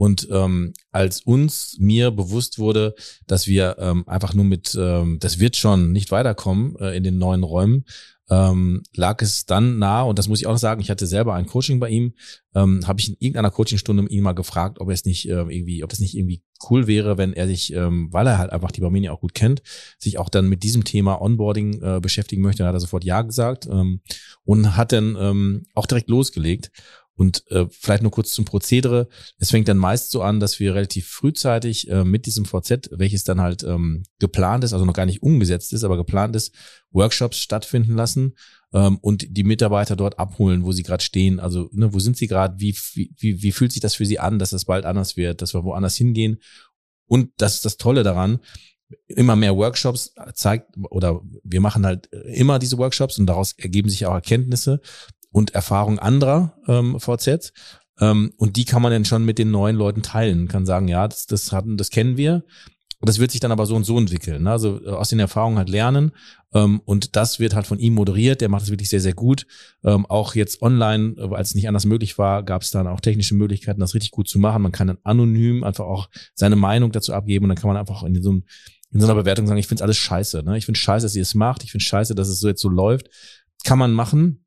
[0.00, 2.94] Und ähm, als uns mir bewusst wurde,
[3.26, 7.18] dass wir ähm, einfach nur mit, ähm, das wird schon nicht weiterkommen äh, in den
[7.18, 7.84] neuen Räumen,
[8.30, 11.44] ähm, lag es dann nahe, und das muss ich auch sagen, ich hatte selber ein
[11.44, 12.14] Coaching bei ihm,
[12.54, 15.84] ähm, habe ich in irgendeiner Coachingstunde ihn mal gefragt, ob er es nicht äh, irgendwie,
[15.84, 18.80] ob es nicht irgendwie cool wäre, wenn er sich, ähm, weil er halt einfach die
[18.80, 19.62] Barmenia auch gut kennt,
[19.98, 22.62] sich auch dann mit diesem Thema Onboarding äh, beschäftigen möchte.
[22.62, 24.00] Da hat er sofort Ja gesagt ähm,
[24.44, 26.70] und hat dann ähm, auch direkt losgelegt.
[27.20, 29.06] Und äh, vielleicht nur kurz zum Prozedere.
[29.36, 33.24] Es fängt dann meist so an, dass wir relativ frühzeitig äh, mit diesem VZ, welches
[33.24, 36.54] dann halt ähm, geplant ist, also noch gar nicht umgesetzt ist, aber geplant ist,
[36.92, 38.36] Workshops stattfinden lassen
[38.72, 41.40] ähm, und die Mitarbeiter dort abholen, wo sie gerade stehen.
[41.40, 42.58] Also ne, wo sind sie gerade?
[42.58, 45.52] Wie, wie, wie fühlt sich das für sie an, dass das bald anders wird, dass
[45.52, 46.40] wir woanders hingehen?
[47.04, 48.40] Und das ist das Tolle daran,
[49.08, 54.06] immer mehr Workshops zeigt oder wir machen halt immer diese Workshops und daraus ergeben sich
[54.06, 54.80] auch Erkenntnisse
[55.32, 57.52] und Erfahrung anderer ähm, VZ.
[58.00, 60.48] Ähm, und die kann man dann schon mit den neuen Leuten teilen.
[60.48, 62.44] Kann sagen, ja, das, das hatten, das kennen wir.
[63.02, 64.42] Das wird sich dann aber so und so entwickeln.
[64.42, 64.50] Ne?
[64.50, 66.12] Also äh, aus den Erfahrungen halt lernen.
[66.52, 68.40] Ähm, und das wird halt von ihm moderiert.
[68.42, 69.46] Der macht es wirklich sehr, sehr gut.
[69.84, 73.00] Ähm, auch jetzt online, äh, als es nicht anders möglich war, gab es dann auch
[73.00, 74.62] technische Möglichkeiten, das richtig gut zu machen.
[74.62, 78.02] Man kann dann anonym einfach auch seine Meinung dazu abgeben und dann kann man einfach
[78.02, 78.40] in so
[78.92, 80.42] in so einer Bewertung sagen, ich finde alles scheiße.
[80.42, 80.58] Ne?
[80.58, 81.62] Ich finde scheiße, dass ihr es macht.
[81.62, 83.08] Ich finde scheiße, dass es so jetzt so läuft.
[83.62, 84.44] Kann man machen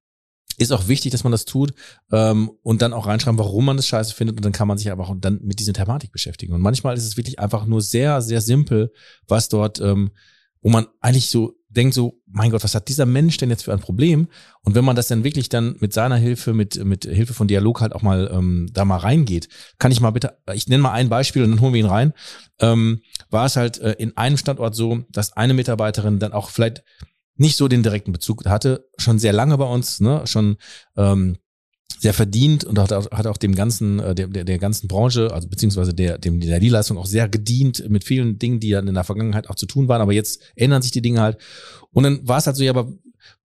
[0.58, 1.74] ist auch wichtig, dass man das tut
[2.12, 4.92] ähm, und dann auch reinschreiben, warum man das scheiße findet und dann kann man sich
[4.92, 6.54] einfach dann mit dieser Thematik beschäftigen.
[6.54, 8.92] Und manchmal ist es wirklich einfach nur sehr, sehr simpel,
[9.28, 10.12] was dort, ähm,
[10.62, 13.74] wo man eigentlich so denkt so, mein Gott, was hat dieser Mensch denn jetzt für
[13.74, 14.28] ein Problem?
[14.62, 17.82] Und wenn man das dann wirklich dann mit seiner Hilfe, mit, mit Hilfe von Dialog
[17.82, 19.50] halt auch mal ähm, da mal reingeht,
[19.80, 22.14] kann ich mal bitte, ich nenne mal ein Beispiel und dann holen wir ihn rein,
[22.60, 26.84] ähm, war es halt äh, in einem Standort so, dass eine Mitarbeiterin dann auch vielleicht
[27.36, 30.58] nicht so den direkten Bezug hatte, schon sehr lange bei uns, ne, schon
[30.96, 31.38] ähm,
[32.00, 35.32] sehr verdient und hat auch, hat auch dem ganzen, äh, der, der, der ganzen Branche,
[35.34, 38.94] also beziehungsweise der, dem, der Leistung auch sehr gedient mit vielen Dingen, die dann in
[38.94, 41.38] der Vergangenheit auch zu tun waren, aber jetzt ändern sich die Dinge halt.
[41.92, 42.92] Und dann war es halt so, ja, aber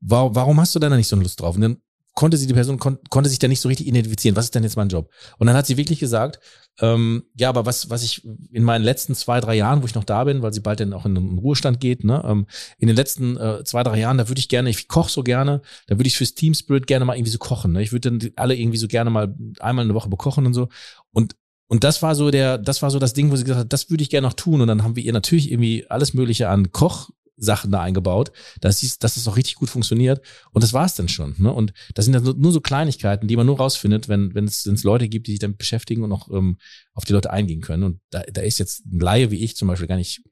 [0.01, 1.55] warum, warum hast du da nicht so eine Lust drauf?
[1.55, 1.76] Und dann
[2.14, 4.34] konnte sie die Person kon konnte sich da nicht so richtig identifizieren.
[4.34, 5.09] Was ist denn jetzt mein Job?
[5.39, 6.41] Und dann hat sie wirklich gesagt,
[6.81, 10.05] ähm, ja, aber was was ich in meinen letzten zwei drei Jahren, wo ich noch
[10.05, 12.47] da bin, weil sie bald dann auch in den Ruhestand geht, ne, ähm,
[12.79, 15.61] in den letzten äh, zwei drei Jahren, da würde ich gerne, ich koche so gerne,
[15.89, 17.72] da würde ich fürs Team Spirit gerne mal irgendwie so kochen.
[17.72, 17.83] Ne?
[17.83, 20.68] Ich würde dann alle irgendwie so gerne mal einmal eine Woche bekochen und so.
[21.12, 21.35] Und
[21.70, 23.91] und das war so der, das war so das Ding, wo sie gesagt hat, das
[23.91, 24.62] würde ich gerne noch tun.
[24.62, 28.78] Und dann haben wir ihr natürlich irgendwie alles Mögliche an Koch Sachen da eingebaut, dass,
[28.80, 30.20] dies, dass das auch richtig gut funktioniert.
[30.53, 31.34] Und das war es dann schon.
[31.39, 31.53] Ne?
[31.53, 34.74] Und das sind dann nur so Kleinigkeiten, die man nur rausfindet, wenn, wenn es, wenn
[34.74, 36.59] es Leute gibt, die sich damit beschäftigen und auch ähm,
[36.95, 37.84] auf die Leute eingehen können.
[37.84, 40.22] Und da, da ist jetzt ein Laie wie ich zum Beispiel gar nicht.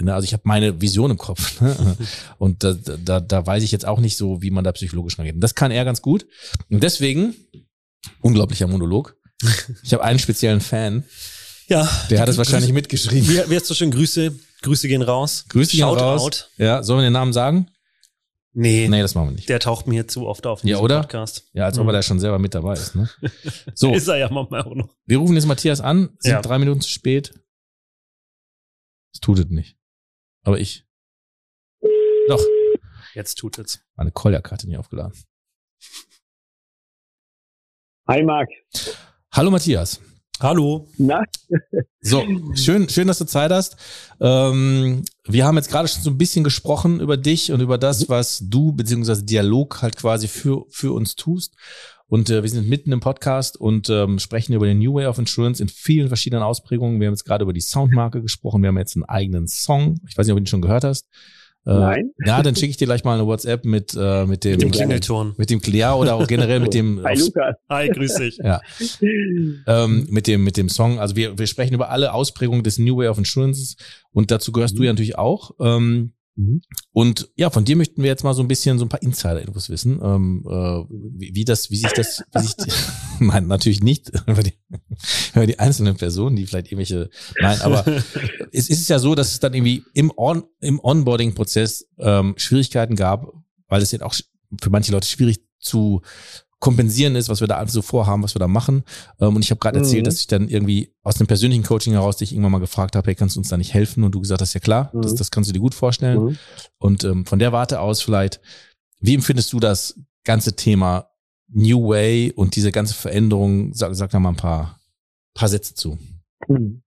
[0.00, 0.14] Ne?
[0.14, 1.60] Also ich habe meine Vision im Kopf.
[1.60, 1.96] Ne?
[2.38, 5.34] Und da, da, da weiß ich jetzt auch nicht so, wie man da psychologisch rangeht.
[5.34, 6.26] Und das kann er ganz gut.
[6.70, 7.34] Und deswegen,
[8.20, 9.16] unglaublicher Monolog.
[9.82, 11.04] Ich habe einen speziellen Fan.
[11.68, 11.88] Ja.
[12.10, 13.28] Der hat es wahrscheinlich mitgeschrieben.
[13.28, 14.34] Wie, wie hast du schon Grüße?
[14.64, 15.44] Grüße gehen raus.
[15.48, 16.22] Grüße gehen Shout raus.
[16.22, 16.50] out.
[16.56, 17.70] Ja, sollen wir den Namen sagen?
[18.56, 19.48] Nee, Nee, das machen wir nicht.
[19.48, 21.00] der taucht mir hier zu oft auf in Ja, oder?
[21.00, 21.48] Podcast.
[21.54, 21.88] Ja, als ob Mhm.
[21.90, 22.94] er da schon selber mit dabei ist.
[22.94, 23.08] Ne?
[23.74, 24.88] So, Ist er ja manchmal auch noch.
[25.06, 26.40] wir rufen jetzt Matthias an, sind Ja.
[26.42, 27.34] drei Minuten zu spät.
[29.12, 29.76] Es tut es nicht.
[30.42, 30.86] Aber ich.
[32.28, 32.40] Doch,
[33.14, 33.80] Jetzt tut es.
[33.96, 35.12] meine Kolja-Karte nicht aufgeladen.
[38.08, 38.48] Hi Marc.
[39.32, 40.00] Hallo Matthias.
[40.40, 40.88] Hallo.
[40.98, 41.22] Na,
[42.00, 42.22] So,
[42.54, 43.76] schön, schön, dass du Zeit hast.
[44.20, 48.08] Ähm, wir haben jetzt gerade schon so ein bisschen gesprochen über dich und über das,
[48.08, 51.54] was du beziehungsweise Dialog halt quasi für, für uns tust.
[52.06, 55.18] Und äh, wir sind mitten im Podcast und ähm, sprechen über den New Way of
[55.18, 57.00] Insurance in vielen verschiedenen Ausprägungen.
[57.00, 58.60] Wir haben jetzt gerade über die Soundmarke gesprochen.
[58.62, 59.98] Wir haben jetzt einen eigenen Song.
[60.08, 61.08] Ich weiß nicht, ob du den schon gehört hast.
[61.66, 62.10] Äh, Nein.
[62.26, 64.70] Ja, dann schicke ich dir gleich mal eine WhatsApp mit, äh, mit dem, Mit dem.
[64.70, 65.34] Klingelton.
[65.36, 67.56] mit dem ja, oder auch generell mit dem Hi Lukas.
[67.68, 68.38] Hi, grüß dich.
[68.38, 68.60] ja,
[69.66, 70.98] ähm, mit dem mit dem Song.
[70.98, 73.76] Also wir, wir sprechen über alle Ausprägungen des New Way of Insurance
[74.12, 75.52] und dazu gehörst du ja natürlich auch.
[75.60, 76.62] Ähm, Mhm.
[76.92, 79.70] Und ja, von dir möchten wir jetzt mal so ein bisschen so ein paar Insider-Infos
[79.70, 82.54] wissen, ähm, äh, wie, wie das, wie sich das, wie sich,
[83.20, 84.54] nein, natürlich nicht über die,
[85.34, 87.08] über die einzelnen Personen, die vielleicht irgendwelche,
[87.40, 87.84] nein, aber
[88.52, 93.32] es ist ja so, dass es dann irgendwie im On, im Onboarding-Prozess ähm, Schwierigkeiten gab,
[93.68, 94.14] weil es jetzt auch
[94.60, 96.02] für manche Leute schwierig zu
[96.64, 98.84] kompensieren ist, was wir da alles so vorhaben, was wir da machen.
[99.20, 100.04] Ähm, und ich habe gerade erzählt, Mhm.
[100.06, 103.14] dass ich dann irgendwie aus dem persönlichen Coaching heraus dich irgendwann mal gefragt habe, hey,
[103.14, 104.02] kannst du uns da nicht helfen?
[104.02, 105.16] Und du gesagt hast, ja klar, das, Mhm.
[105.18, 106.24] das kannst du dir gut vorstellen.
[106.24, 106.38] Mhm.
[106.78, 108.40] Und ähm, von der Warte aus vielleicht,
[109.00, 111.10] wie empfindest du das ganze Thema
[111.48, 113.74] New Way und diese ganze Veränderung?
[113.74, 114.78] Sag, sag da mal ein paar,
[115.34, 115.98] paar Sätze zu.
[116.46, 116.82] Hm.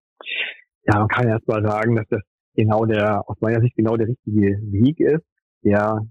[0.88, 2.21] Ja, man kann erst mal sagen, dass das
[2.55, 5.23] genau der, aus meiner Sicht genau der richtige Weg ist,
[5.63, 6.01] der,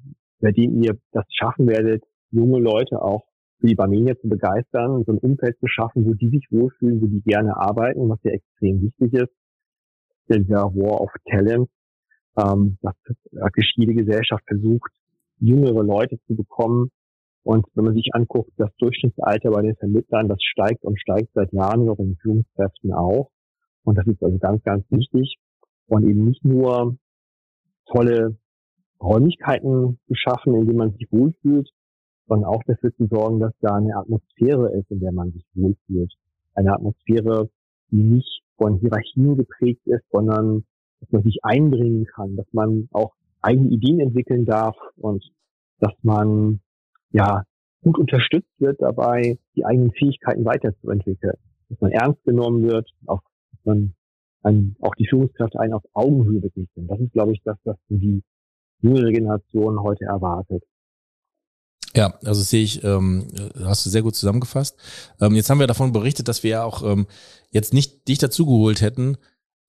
[0.40, 3.24] bei dem ihr das schaffen werdet, junge Leute auch
[3.60, 7.06] für die Barmenia zu begeistern, so ein Umfeld zu schaffen, wo die sich wohlfühlen, wo
[7.06, 9.32] die gerne arbeiten, was ja extrem wichtig ist.
[10.28, 11.68] Dieser War of Talent,
[12.38, 12.94] ähm, dass
[13.30, 14.90] praktisch jede Gesellschaft versucht,
[15.38, 16.90] jüngere Leute zu bekommen.
[17.42, 21.52] Und wenn man sich anguckt, das Durchschnittsalter bei den Vermittlern, das steigt und steigt seit
[21.52, 23.30] Jahren, auch bei den Führungskräften auch.
[23.84, 25.36] Und das ist also ganz, ganz wichtig.
[25.86, 26.96] Und eben nicht nur
[27.86, 28.36] tolle
[29.00, 31.70] Räumlichkeiten zu schaffen, in denen man sich wohlfühlt,
[32.28, 36.12] sondern auch dafür zu sorgen, dass da eine Atmosphäre ist, in der man sich wohlfühlt.
[36.54, 37.48] Eine Atmosphäre,
[37.90, 40.64] die nicht von Hierarchien geprägt ist, sondern
[41.00, 45.24] dass man sich einbringen kann, dass man auch eigene Ideen entwickeln darf und
[45.78, 46.60] dass man
[47.10, 47.44] ja
[47.82, 51.36] gut unterstützt wird dabei, die eigenen Fähigkeiten weiterzuentwickeln,
[51.68, 53.20] dass man ernst genommen wird, auch
[53.52, 53.94] dass man
[54.42, 56.86] ein, auch die Führungskräfte einen auf Augenhöhe begegnen.
[56.88, 58.22] Das ist, glaube ich, das, was die
[58.80, 60.62] jüngere Generation heute erwartet.
[61.96, 63.26] Ja, also sehe ich, ähm,
[63.64, 64.76] hast du sehr gut zusammengefasst.
[65.20, 67.06] Ähm, jetzt haben wir davon berichtet, dass wir ja auch ähm,
[67.50, 69.16] jetzt nicht dich dazugeholt hätten,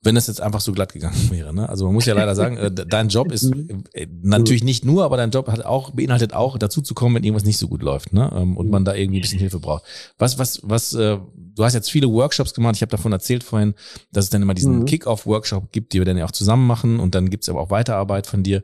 [0.04, 1.54] wenn es jetzt einfach so glatt gegangen wäre.
[1.56, 1.68] Ne?
[1.68, 3.52] Also man muss ja leider sagen, äh, de- dein Job ist
[3.94, 7.24] äh, natürlich nicht nur, aber dein Job hat auch beinhaltet auch dazu zu kommen, wenn
[7.24, 8.32] irgendwas nicht so gut läuft, ne?
[8.36, 9.84] Ähm, und man da irgendwie ein bisschen Hilfe braucht.
[10.18, 10.94] Was, was, was?
[10.94, 12.76] Äh, du hast jetzt viele Workshops gemacht.
[12.76, 13.74] Ich habe davon erzählt vorhin,
[14.12, 14.86] dass es dann immer diesen Mhm.
[14.86, 18.28] Kick-Off-Workshop gibt, die wir dann ja auch zusammen machen und dann gibt's aber auch Weiterarbeit
[18.28, 18.62] von dir.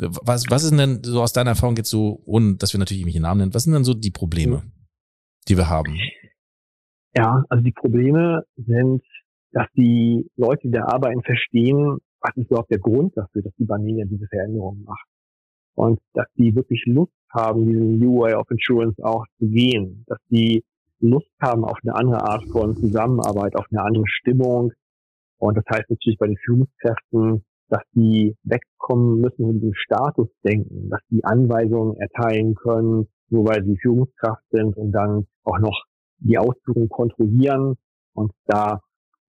[0.00, 3.22] Was, was ist denn so aus deiner Erfahrung jetzt so, ohne dass wir natürlich irgendwelche
[3.22, 4.62] Namen nennen, was sind denn so die Probleme,
[5.48, 5.96] die wir haben?
[7.16, 9.02] Ja, also die Probleme sind,
[9.52, 13.64] dass die Leute, die da arbeiten, verstehen, was ist überhaupt der Grund dafür, dass die
[13.64, 15.06] Barmenia diese Veränderungen macht.
[15.74, 20.04] Und dass die wirklich Lust haben, diesen New Way of Insurance auch zu gehen.
[20.06, 20.62] Dass die
[21.00, 24.72] Lust haben auf eine andere Art von Zusammenarbeit, auf eine andere Stimmung.
[25.38, 31.00] Und das heißt natürlich bei den Führungskräften, dass die wegkommen müssen von diesem Statusdenken, dass
[31.10, 35.84] die Anweisungen erteilen können, nur weil sie Führungskraft sind und dann auch noch
[36.18, 37.76] die Ausführung kontrollieren
[38.14, 38.80] und da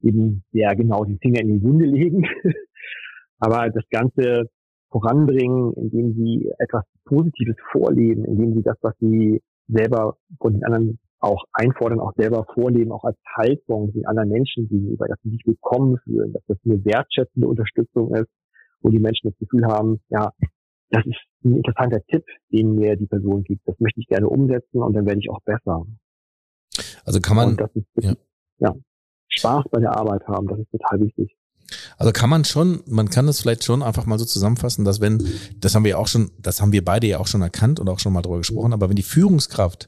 [0.02, 2.26] eben sehr genau die Finger in die Wunde legen.
[3.39, 4.50] Aber das Ganze
[4.89, 11.00] voranbringen, indem sie etwas Positives vorleben, indem sie das, was sie selber von den anderen
[11.22, 15.45] auch einfordern, auch selber vorleben, auch als Haltung den anderen Menschen gegenüber, dass sie sich
[15.45, 18.30] willkommen fühlen, dass das eine wertschätzende Unterstützung ist,
[18.82, 20.32] wo die Menschen das Gefühl haben, ja,
[20.89, 23.61] das ist ein interessanter Tipp, den mir die Person gibt.
[23.67, 25.86] Das möchte ich gerne umsetzen und dann werde ich auch besser.
[27.05, 28.13] Also kann man, das ist, ja.
[28.57, 28.76] ja,
[29.30, 31.36] Spaß bei der Arbeit haben, das ist total wichtig.
[31.97, 35.24] Also kann man schon, man kann es vielleicht schon einfach mal so zusammenfassen, dass wenn,
[35.59, 37.99] das haben wir auch schon, das haben wir beide ja auch schon erkannt und auch
[37.99, 39.88] schon mal drüber gesprochen, aber wenn die Führungskraft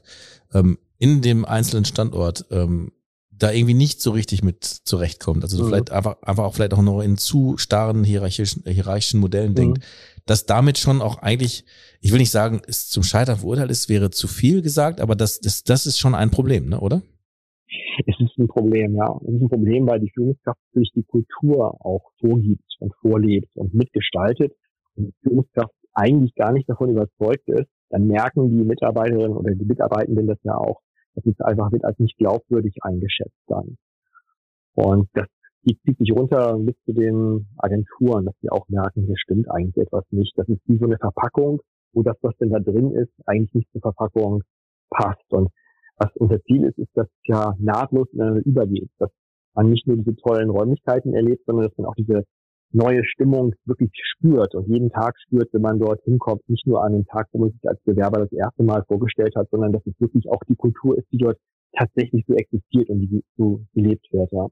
[0.54, 2.90] ähm, in dem einzelnen Standort ähm,
[3.30, 5.68] da irgendwie nicht so richtig mit zurechtkommt, also mhm.
[5.68, 9.56] vielleicht einfach, einfach auch vielleicht auch noch in zu starren hierarchischen, hierarchischen Modellen mhm.
[9.56, 9.84] denkt,
[10.24, 11.66] dass damit schon auch eigentlich,
[12.00, 15.40] ich will nicht sagen, es zum Scheitern verurteilt ist, wäre zu viel gesagt, aber das,
[15.40, 17.02] das, das ist schon ein Problem, ne, oder?
[18.06, 19.14] Es ist ein Problem, ja.
[19.24, 23.74] Es ist ein Problem, weil die Führungskraft natürlich die Kultur auch vorgibt und vorlebt und
[23.74, 24.52] mitgestaltet
[24.94, 29.64] und die Führungskraft eigentlich gar nicht davon überzeugt ist, dann merken die Mitarbeiterinnen oder die
[29.64, 30.80] Mitarbeitenden das ja auch,
[31.14, 33.76] dass es einfach wird als nicht glaubwürdig eingeschätzt dann.
[34.74, 35.26] Und das
[35.64, 40.04] zieht sich runter bis zu den Agenturen, dass die auch merken, hier stimmt eigentlich etwas
[40.10, 40.32] nicht.
[40.36, 41.60] Das ist wie so eine Verpackung,
[41.92, 44.42] wo das, was denn da drin ist, eigentlich nicht zur Verpackung
[44.90, 45.30] passt.
[45.30, 45.48] Und
[45.96, 48.08] was unser Ziel ist, ist, dass es ja nahtlos
[48.44, 49.10] übergeht, dass
[49.54, 52.24] man nicht nur diese tollen Räumlichkeiten erlebt, sondern dass man auch diese
[52.74, 56.92] neue Stimmung wirklich spürt und jeden Tag spürt, wenn man dort hinkommt, nicht nur an
[56.92, 59.94] den Tag, wo man sich als Bewerber das erste Mal vorgestellt hat, sondern dass es
[60.00, 61.38] wirklich auch die Kultur ist, die dort
[61.76, 64.46] tatsächlich so existiert und die so gelebt wird, ja.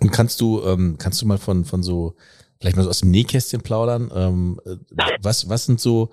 [0.00, 2.14] Und kannst du, ähm, kannst du mal von, von so,
[2.60, 4.76] vielleicht mal so aus dem Nähkästchen plaudern, ähm, äh,
[5.20, 6.10] was, was sind so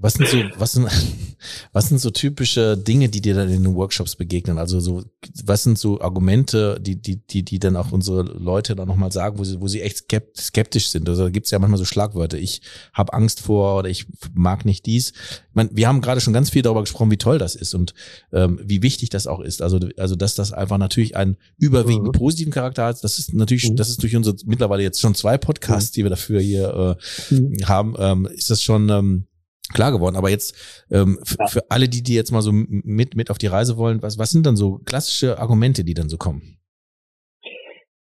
[0.00, 0.88] was sind so, was sind,
[1.72, 4.58] was sind so typische Dinge, die dir dann in den Workshops begegnen?
[4.58, 5.02] Also so,
[5.44, 9.38] was sind so Argumente, die, die, die, die dann auch unsere Leute dann nochmal sagen,
[9.38, 10.04] wo sie, wo sie echt
[10.36, 11.08] skeptisch sind?
[11.08, 12.38] Also da gibt's ja manchmal so Schlagwörter.
[12.38, 15.10] Ich habe Angst vor oder ich mag nicht dies.
[15.10, 17.92] Ich meine, wir haben gerade schon ganz viel darüber gesprochen, wie toll das ist und
[18.32, 19.62] ähm, wie wichtig das auch ist.
[19.62, 22.12] Also, also dass das einfach natürlich einen überwiegend mhm.
[22.12, 23.02] positiven Charakter hat.
[23.02, 23.76] Das ist natürlich, mhm.
[23.76, 25.94] das ist durch unsere mittlerweile jetzt schon zwei Podcasts, mhm.
[25.94, 26.96] die wir dafür hier
[27.30, 27.56] äh, mhm.
[27.64, 29.27] haben, ähm, ist das schon ähm,
[29.68, 30.16] klar geworden.
[30.16, 31.46] Aber jetzt ähm, ja.
[31.46, 34.30] für alle, die die jetzt mal so mit mit auf die Reise wollen, was was
[34.30, 36.58] sind dann so klassische Argumente, die dann so kommen?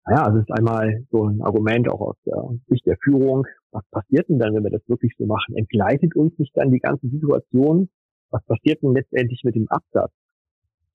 [0.05, 3.47] Naja, also es ist einmal so ein Argument auch aus der Sicht der Führung.
[3.71, 5.57] Was passiert denn dann, wenn wir das wirklich so machen?
[5.57, 7.89] Entgleitet uns nicht dann die ganze Situation?
[8.31, 10.11] Was passiert denn letztendlich mit dem Absatz?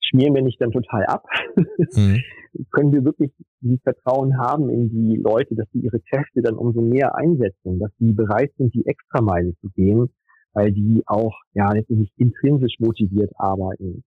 [0.01, 1.25] Schmieren wir nicht dann total ab?
[1.95, 2.21] Mhm.
[2.71, 6.81] Können wir wirklich dieses Vertrauen haben in die Leute, dass sie ihre Kräfte dann umso
[6.81, 10.09] mehr einsetzen, dass sie bereit sind, die Extrameile zu gehen,
[10.57, 14.03] weil die auch ja letztendlich intrinsisch motiviert arbeiten.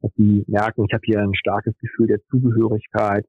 [0.00, 3.24] Dass sie merken, ich habe hier ein starkes Gefühl der Zugehörigkeit,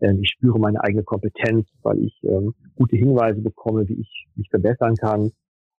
[0.00, 4.46] äh, ich spüre meine eigene Kompetenz, weil ich ähm, gute Hinweise bekomme, wie ich mich
[4.50, 5.30] verbessern kann.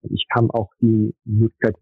[0.02, 1.76] Und ich kann auch die Möglichkeit,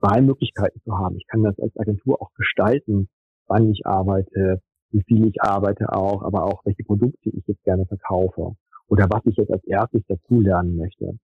[0.00, 1.16] Wahlmöglichkeiten zu haben.
[1.16, 3.08] Ich kann das als Agentur auch gestalten,
[3.46, 4.60] wann ich arbeite,
[4.90, 8.56] wie viel ich arbeite auch, aber auch welche Produkte ich jetzt gerne verkaufe
[8.88, 11.18] oder was ich jetzt als erstes dazulernen möchte.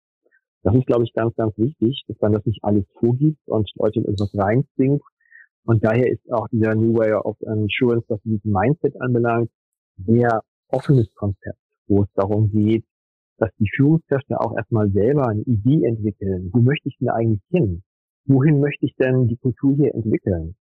[0.68, 4.00] Das ist, glaube ich, ganz, ganz wichtig, dass man das nicht alles vorgibt und Leute
[4.00, 5.00] in etwas reinzwingt.
[5.64, 9.48] Und daher ist auch dieser New Way of Insurance, was dieses Mindset anbelangt,
[9.96, 12.84] sehr offenes Konzept, wo es darum geht,
[13.38, 16.50] dass die Führungskräfte auch erstmal selber eine Idee entwickeln.
[16.52, 17.82] Wo möchte ich denn eigentlich hin?
[18.26, 20.54] Wohin möchte ich denn die Kultur hier entwickeln?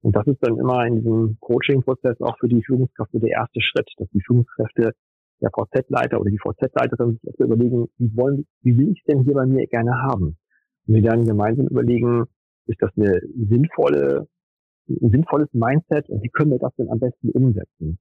[0.00, 3.88] Und das ist dann immer in diesem Coaching-Prozess auch für die Führungskräfte der erste Schritt,
[3.98, 4.94] dass die Führungskräfte
[5.40, 9.34] der VZ-Leiter oder die VZ-Leiterin sich erst überlegen, wie wollen, wie will ich denn hier
[9.34, 10.36] bei mir gerne haben?
[10.86, 12.24] Und wir dann gemeinsam überlegen,
[12.66, 14.28] ist das eine sinnvolle,
[14.88, 17.98] ein sinnvolles Mindset und wie können wir das denn am besten umsetzen?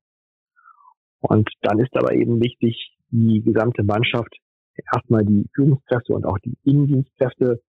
[1.21, 4.35] Und dann ist aber eben wichtig, die gesamte Mannschaft,
[4.91, 7.61] erstmal die Führungskräfte und auch die Innendienstkräfte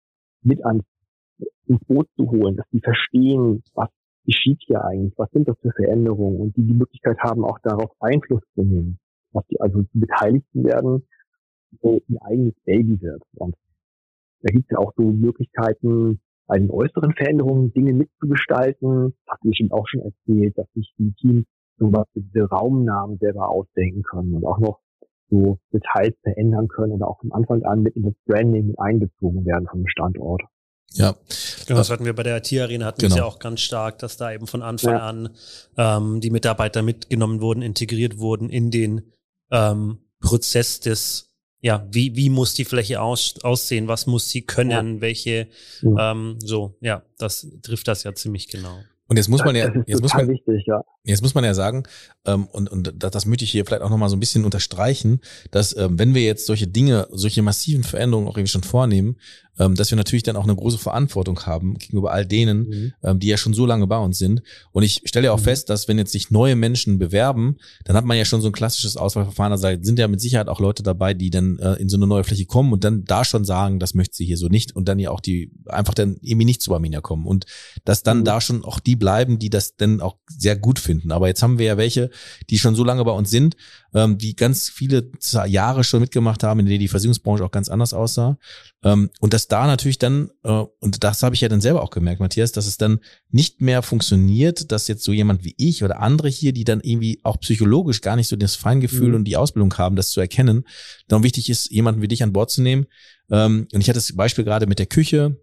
[0.42, 0.84] mit ans,
[1.68, 3.90] ins Boot zu holen, dass die verstehen, was
[4.26, 7.92] geschieht hier eigentlich, was sind das für Veränderungen und die die Möglichkeit haben, auch darauf
[8.00, 9.00] Einfluss zu nehmen
[9.34, 11.08] dass die also die Beteiligten werden,
[11.82, 13.24] so ihr eigenes Baby wird.
[13.36, 13.56] Und
[14.42, 19.16] da gibt es ja auch so Möglichkeiten, bei den äußeren Veränderungen Dinge mitzugestalten.
[19.26, 21.46] Das habt ihr schon auch schon erzählt, dass sich die Teams
[21.78, 24.80] zum Beispiel diese Raumnamen selber ausdenken können und auch noch
[25.30, 29.46] so Details verändern können oder auch von Anfang an mit in das Branding mit einbezogen
[29.46, 30.44] werden vom Standort.
[30.92, 31.16] Ja.
[31.66, 33.16] Genau, das hatten wir bei der IT-Arena, hatten genau.
[33.16, 35.08] wir ja auch ganz stark, dass da eben von Anfang ja.
[35.08, 35.30] an
[35.78, 39.14] ähm, die Mitarbeiter mitgenommen wurden, integriert wurden in den
[39.52, 41.34] ähm, Prozess des
[41.64, 45.02] ja, wie, wie muss die Fläche aus, aussehen, was muss sie können, ja.
[45.02, 45.48] welche,
[45.82, 46.12] ja.
[46.12, 48.84] Ähm, so, ja, das trifft das ja ziemlich genau.
[49.08, 50.82] Und jetzt muss man ja, jetzt muss man, wichtig, ja.
[51.04, 51.84] jetzt muss man ja sagen,
[52.26, 55.20] ähm, und, und das, das möchte ich hier vielleicht auch nochmal so ein bisschen unterstreichen,
[55.52, 59.18] dass ähm, wenn wir jetzt solche Dinge, solche massiven Veränderungen auch irgendwie schon vornehmen,
[59.60, 62.94] ähm, dass wir natürlich dann auch eine große Verantwortung haben gegenüber all denen, mhm.
[63.04, 64.42] ähm, die ja schon so lange bei uns sind.
[64.72, 65.44] Und ich stelle ja auch mhm.
[65.44, 68.54] fest, dass wenn jetzt sich neue Menschen bewerben, dann hat man ja schon so ein
[68.54, 69.52] klassisches Auswahlverfahren.
[69.52, 72.24] Also sind ja mit Sicherheit auch Leute dabei, die dann äh, in so eine neue
[72.24, 74.98] Fläche kommen und dann da schon sagen, das möchte sie hier so nicht und dann
[75.00, 77.46] ja auch die einfach dann irgendwie nicht zu Barminia kommen und
[77.86, 78.26] dass dann mhm.
[78.26, 81.12] da schon auch die bleiben, die das dann auch sehr gut finden.
[81.12, 82.10] Aber jetzt haben wir ja welche,
[82.50, 83.56] die schon so lange bei uns sind,
[83.94, 85.12] ähm, die ganz viele
[85.48, 88.38] Jahre schon mitgemacht haben, in denen die Versicherungsbranche auch ganz anders aussah.
[88.84, 91.90] Ähm, und dass da natürlich dann, äh, und das habe ich ja dann selber auch
[91.90, 96.00] gemerkt, Matthias, dass es dann nicht mehr funktioniert, dass jetzt so jemand wie ich oder
[96.00, 99.16] andere hier, die dann irgendwie auch psychologisch gar nicht so das Feingefühl mhm.
[99.16, 100.66] und die Ausbildung haben, das zu erkennen,
[101.08, 102.88] dann wichtig ist, jemanden wie dich an Bord zu nehmen.
[103.32, 105.38] Ähm, und ich hatte das Beispiel gerade mit der Küche,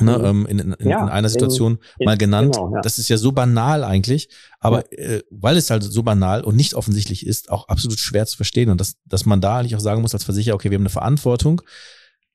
[0.00, 0.24] ne, mhm.
[0.24, 2.54] ähm, in, in, ja, in einer Situation in, mal genannt.
[2.54, 2.80] Genau, ja.
[2.80, 4.28] Das ist ja so banal eigentlich,
[4.60, 4.98] aber ja.
[4.98, 8.70] äh, weil es halt so banal und nicht offensichtlich ist, auch absolut schwer zu verstehen
[8.70, 10.90] und dass, dass man da eigentlich auch sagen muss als Versicherer, okay, wir haben eine
[10.90, 11.62] Verantwortung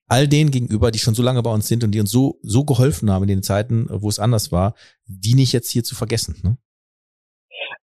[0.08, 2.64] all denen gegenüber, die schon so lange bei uns sind und die uns so, so
[2.64, 4.74] geholfen haben in den Zeiten, wo es anders war,
[5.06, 6.36] die nicht jetzt hier zu vergessen.
[6.44, 6.58] Ne?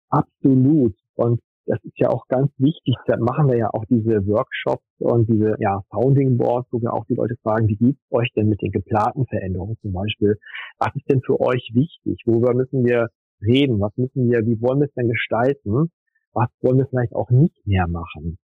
[0.09, 0.95] Absolut.
[1.13, 2.95] Und das ist ja auch ganz wichtig.
[3.07, 7.05] Da machen wir ja auch diese Workshops und diese ja, Founding Boards, wo wir auch
[7.05, 10.37] die Leute fragen, wie geht's euch denn mit den geplanten Veränderungen zum Beispiel?
[10.77, 12.21] Was ist denn für euch wichtig?
[12.25, 13.09] Worüber müssen wir
[13.41, 13.79] reden?
[13.79, 15.91] Was müssen wir, wie wollen wir es denn gestalten?
[16.33, 18.37] Was wollen wir vielleicht auch nicht mehr machen?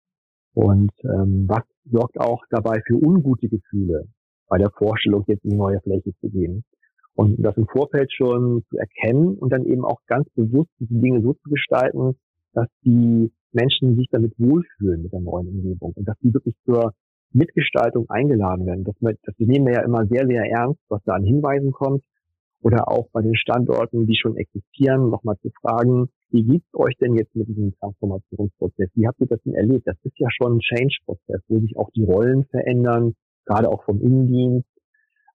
[0.54, 4.06] Und ähm, was sorgt auch dabei für ungute Gefühle
[4.48, 6.64] bei der Vorstellung, jetzt in neue Fläche zu gehen?
[7.16, 11.22] Und das im Vorfeld schon zu erkennen und dann eben auch ganz bewusst diese Dinge
[11.22, 12.16] so zu gestalten,
[12.54, 16.94] dass die Menschen sich damit wohlfühlen mit der neuen Umgebung und dass die wirklich zur
[17.32, 18.84] Mitgestaltung eingeladen werden.
[18.84, 22.04] Das, das nehmen wir ja immer sehr, sehr ernst, was da an Hinweisen kommt.
[22.62, 27.16] Oder auch bei den Standorten, die schon existieren, nochmal zu fragen, wie geht's euch denn
[27.16, 28.90] jetzt mit diesem Transformationsprozess?
[28.96, 29.88] Wie habt ihr das denn erlebt?
[29.88, 34.02] Das ist ja schon ein Change-Prozess, wo sich auch die Rollen verändern, gerade auch vom
[34.02, 34.68] Innendienst,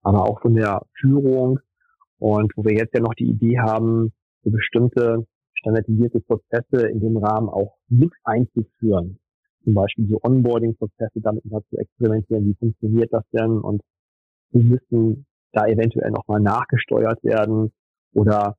[0.03, 1.61] aber auch von der Führung.
[2.19, 4.13] Und wo wir jetzt ja noch die Idee haben,
[4.43, 5.27] so bestimmte
[5.65, 9.19] standardisierte Prozesse in dem Rahmen auch mit einzuführen.
[9.65, 13.81] Zum Beispiel die Onboarding-Prozesse damit mal zu experimentieren, wie funktioniert das denn und
[14.51, 17.73] wie müssen da eventuell nochmal nachgesteuert werden
[18.13, 18.57] oder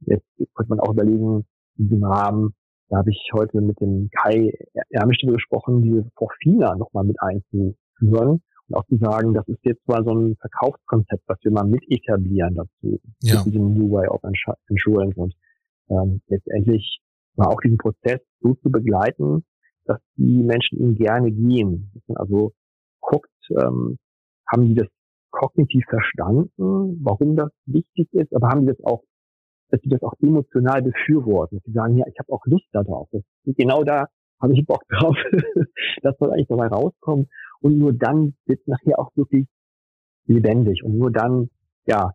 [0.00, 1.44] jetzt könnte man auch überlegen,
[1.78, 2.54] in diesem Rahmen,
[2.88, 4.52] da habe ich heute mit dem Kai
[4.90, 10.02] Ermisch gesprochen, diese Forfina nochmal mit einzuführen und auch zu sagen, das ist jetzt mal
[10.04, 13.36] so ein Verkaufskonzept, was wir mal mit etablieren dazu, ja.
[13.44, 14.22] mit diesem New Way of
[14.68, 15.34] Insurance und
[15.88, 17.00] ähm, letztendlich
[17.34, 19.44] war auch diesen Prozess so zu begleiten,
[19.84, 21.92] dass die Menschen ihn gerne gehen.
[22.14, 22.52] Also
[23.00, 23.98] guckt, ähm,
[24.50, 24.88] haben die das
[25.30, 29.02] kognitiv verstanden, warum das wichtig ist, aber haben die das auch,
[29.70, 33.08] dass sie das auch emotional befürworten, dass sie sagen, ja, ich habe auch Lust darauf.
[33.44, 34.06] Genau da
[34.40, 35.16] habe ich Bock drauf.
[36.02, 37.28] das soll eigentlich dabei rauskommen.
[37.60, 39.46] Und nur dann wird nachher auch wirklich
[40.26, 40.82] lebendig.
[40.84, 41.50] Und nur dann,
[41.86, 42.12] ja,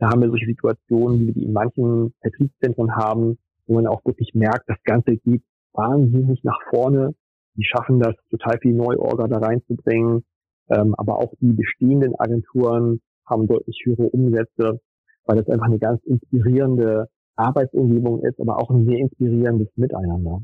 [0.00, 4.04] da haben wir solche Situationen, wie wir die in manchen Vertriebszentren haben, wo man auch
[4.04, 5.42] wirklich merkt, das Ganze geht
[5.74, 7.14] wahnsinnig nach vorne.
[7.54, 10.24] Die schaffen das, total viel Neuorga da reinzubringen.
[10.70, 14.80] Ähm, aber auch die bestehenden Agenturen haben deutlich höhere Umsätze,
[15.26, 20.40] weil das einfach eine ganz inspirierende Arbeitsumgebung ist, aber auch ein sehr inspirierendes Miteinander.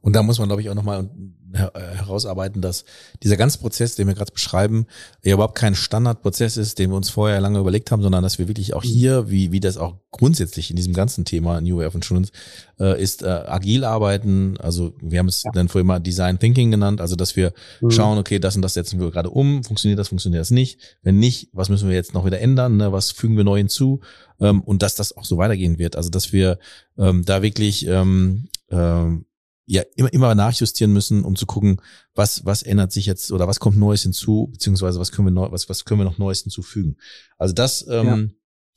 [0.00, 1.08] Und da muss man, glaube ich, auch nochmal
[1.52, 2.84] herausarbeiten, dass
[3.22, 4.86] dieser ganze Prozess, den wir gerade beschreiben,
[5.24, 8.48] ja überhaupt kein Standardprozess ist, den wir uns vorher lange überlegt haben, sondern dass wir
[8.48, 11.94] wirklich auch hier, wie, wie das auch grundsätzlich in diesem ganzen Thema New Way of
[11.94, 12.30] Insurance
[12.78, 14.56] äh, ist, äh, agil arbeiten.
[14.58, 15.50] Also wir haben es ja.
[15.52, 17.90] dann vorher mal Design Thinking genannt, also dass wir mhm.
[17.90, 20.80] schauen, okay, das und das setzen wir gerade um, funktioniert das, funktioniert das nicht?
[21.02, 22.76] Wenn nicht, was müssen wir jetzt noch wieder ändern?
[22.76, 22.92] Ne?
[22.92, 24.00] Was fügen wir neu hinzu?
[24.40, 25.96] Ähm, und dass das auch so weitergehen wird.
[25.96, 26.58] Also dass wir
[26.96, 29.26] ähm, da wirklich ähm, ähm,
[29.70, 31.80] ja immer, immer nachjustieren müssen, um zu gucken,
[32.14, 35.50] was, was ändert sich jetzt oder was kommt Neues hinzu, beziehungsweise was können wir neu,
[35.52, 36.96] was, was können wir noch Neues hinzufügen.
[37.38, 38.06] Also das, ähm,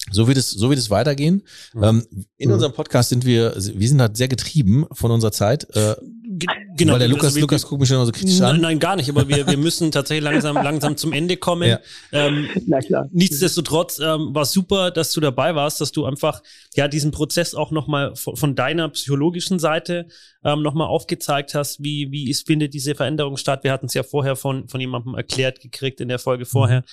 [0.07, 0.13] ja.
[0.13, 1.41] so wird es, so wird es weitergehen.
[1.73, 1.83] Mhm.
[1.83, 2.53] Ähm, in mhm.
[2.53, 5.67] unserem Podcast sind wir, wir sind halt sehr getrieben von unserer Zeit.
[5.75, 5.95] Äh,
[6.39, 6.93] Genau.
[6.93, 8.61] Weil der Lukas, also wir, Lukas guckt mich schon so kritisch an.
[8.61, 11.69] Nein, gar nicht, aber wir, wir müssen tatsächlich langsam, langsam zum Ende kommen.
[11.69, 11.79] Ja.
[12.11, 13.09] Ähm, Na klar.
[13.11, 16.41] Nichtsdestotrotz ähm, war super, dass du dabei warst, dass du einfach
[16.75, 20.07] ja diesen Prozess auch nochmal von, von deiner psychologischen Seite
[20.43, 23.63] ähm, nochmal aufgezeigt hast, wie, wie ist, findet diese Veränderung statt.
[23.63, 26.85] Wir hatten es ja vorher von, von jemandem erklärt gekriegt in der Folge vorher, mhm.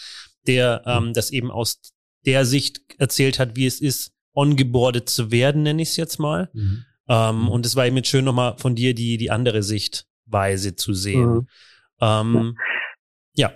[0.46, 1.80] der ähm, das eben aus
[2.26, 6.50] der Sicht erzählt hat, wie es ist, ongeboardet zu werden, nenne ich es jetzt mal.
[6.52, 6.84] Mhm.
[7.10, 7.48] Ähm, mhm.
[7.48, 11.30] Und es war eben schön, nochmal von dir die, die andere Sichtweise zu sehen.
[11.30, 11.46] Mhm.
[12.00, 12.56] Ähm,
[13.34, 13.50] ja.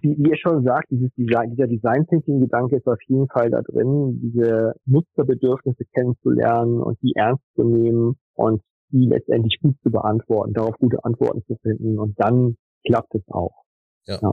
[0.00, 3.60] Wie ihr schon sagt, dieses Design, dieser Design Thinking Gedanke ist auf jeden Fall da
[3.60, 10.54] drin, diese Nutzerbedürfnisse kennenzulernen und die ernst zu nehmen und die letztendlich gut zu beantworten,
[10.54, 13.64] darauf gute Antworten zu finden und dann klappt es auch.
[14.06, 14.18] Ja.
[14.20, 14.32] ja.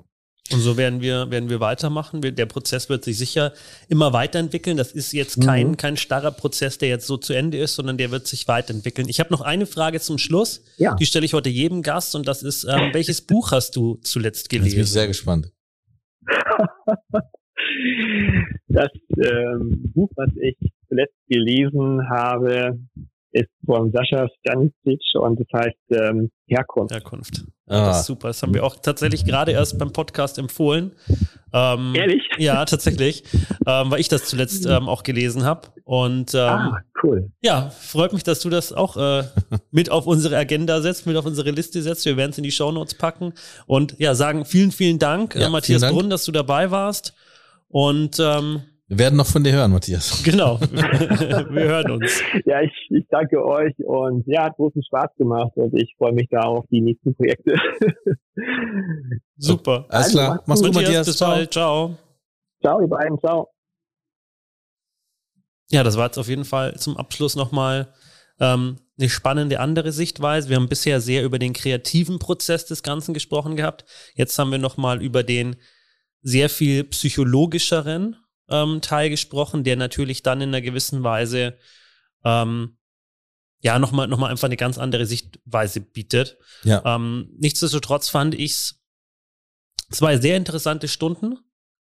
[0.53, 2.21] Und so werden wir, werden wir weitermachen.
[2.21, 3.51] Der Prozess wird sich sicher
[3.89, 4.77] immer weiterentwickeln.
[4.77, 5.77] Das ist jetzt kein, Mhm.
[5.77, 9.09] kein starrer Prozess, der jetzt so zu Ende ist, sondern der wird sich weiterentwickeln.
[9.09, 10.63] Ich habe noch eine Frage zum Schluss.
[10.77, 10.93] Ja.
[10.95, 14.43] Die stelle ich heute jedem Gast und das ist, ähm, welches Buch hast du zuletzt
[14.43, 14.93] Jetzt bin ich gelesen?
[14.93, 15.51] sehr gespannt.
[18.67, 20.57] Das ähm, Buch, was ich
[20.89, 22.79] zuletzt gelesen habe,
[23.36, 26.93] ist von Sascha Stanisic und das heißt ähm, Herkunft.
[26.93, 27.43] Herkunft.
[27.67, 28.27] Ah, Das ist super.
[28.29, 30.93] Das haben wir auch tatsächlich gerade erst beim Podcast empfohlen.
[31.51, 32.21] Ähm, Ehrlich?
[32.38, 33.23] Ja, tatsächlich,
[33.65, 35.67] ähm, weil ich das zuletzt ähm, auch gelesen habe.
[35.83, 37.31] Und ähm, ah, cool.
[37.41, 39.23] ja, freut mich, dass du das auch äh,
[39.71, 42.05] mit auf unsere Agenda setzt, mit auf unsere Liste setzt.
[42.05, 43.33] Wir werden es in die Shownotes packen
[43.67, 45.93] und ja, sagen vielen, vielen Dank, Ja, äh, Matthias vielen Dank.
[45.95, 47.13] Brunn, dass du dabei warst.
[47.67, 50.23] Und ähm, wir werden noch von dir hören, Matthias.
[50.25, 52.21] genau, wir hören uns.
[52.45, 56.27] Ja, ich, ich danke euch und ja, hat großen Spaß gemacht und ich freue mich
[56.29, 57.55] da auf die nächsten Projekte.
[59.38, 59.86] Super.
[59.89, 60.29] Alles Also, klar.
[60.36, 60.81] mach's Mach's gut, gut.
[60.83, 61.07] Matthias.
[61.07, 61.31] bis Ciao.
[61.31, 61.53] bald.
[61.53, 61.97] Ciao.
[62.61, 63.49] ciao, ihr beiden, ciao.
[65.71, 67.88] Ja, das war jetzt auf jeden Fall zum Abschluss nochmal
[68.39, 70.49] ähm, eine spannende andere Sichtweise.
[70.49, 73.86] Wir haben bisher sehr über den kreativen Prozess des Ganzen gesprochen gehabt.
[74.13, 75.55] Jetzt haben wir nochmal über den
[76.21, 78.15] sehr viel psychologischeren
[78.49, 81.57] ähm, Teil gesprochen, der natürlich dann in einer gewissen Weise
[82.23, 82.77] ähm,
[83.61, 86.37] ja nochmal noch mal einfach eine ganz andere Sichtweise bietet.
[86.63, 86.81] Ja.
[86.85, 88.81] Ähm, nichtsdestotrotz fand ich's
[89.91, 91.37] zwei sehr interessante Stunden,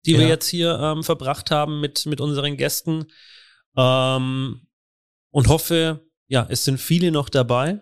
[0.06, 0.28] die wir Ja.
[0.30, 3.06] jetzt hier ähm, verbracht haben mit, mit unseren Gästen.
[3.78, 4.68] Ähm,
[5.32, 7.82] und hoffe, ja, es sind viele noch dabei.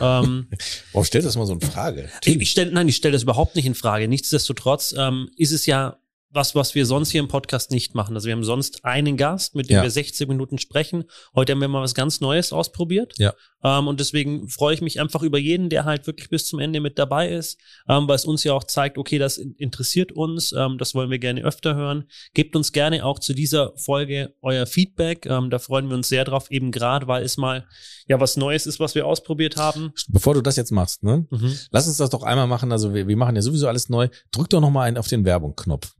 [0.00, 0.48] ähm,
[0.92, 2.10] Warum stellt das mal so eine Frage?
[2.24, 4.08] ich, ich stell, nein, ich stelle das überhaupt nicht in Frage.
[4.08, 5.98] Nichtsdestotrotz ähm, ist es ja
[6.34, 8.14] was, was wir sonst hier im Podcast nicht machen.
[8.14, 9.82] Also wir haben sonst einen Gast, mit dem Ja.
[9.82, 11.04] wir 60 Minuten sprechen.
[11.34, 13.14] Heute haben wir mal was ganz Neues ausprobiert.
[13.18, 13.32] Ja.
[13.62, 16.80] Ähm, und deswegen freue ich mich einfach über jeden, der halt wirklich bis zum Ende
[16.80, 17.58] mit dabei ist,
[17.88, 21.10] ähm, weil es uns ja auch zeigt, okay, das in- interessiert uns, ähm, das wollen
[21.10, 22.04] wir gerne öfter hören.
[22.34, 25.24] Gebt uns gerne auch zu dieser Folge euer Feedback.
[25.26, 27.66] Ähm, da freuen wir uns sehr drauf, eben gerade, weil es mal
[28.06, 29.92] ja was Neues ist, was wir ausprobiert haben.
[30.08, 31.26] Bevor du das jetzt machst, ne?
[31.30, 31.56] Mhm.
[31.70, 32.70] Lass uns das doch einmal machen.
[32.72, 34.08] Also wir, wir machen ja sowieso alles neu.
[34.30, 35.94] Drück doch noch mal einen auf den Werbung-Knopf.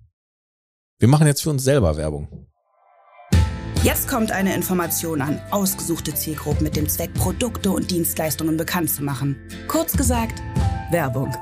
[1.00, 2.28] Wir machen jetzt für uns selber Werbung.
[3.82, 9.02] Jetzt kommt eine Information an ausgesuchte Zielgruppen mit dem Zweck, Produkte und Dienstleistungen bekannt zu
[9.02, 9.36] machen.
[9.66, 10.40] Kurz gesagt,
[10.92, 11.34] Werbung.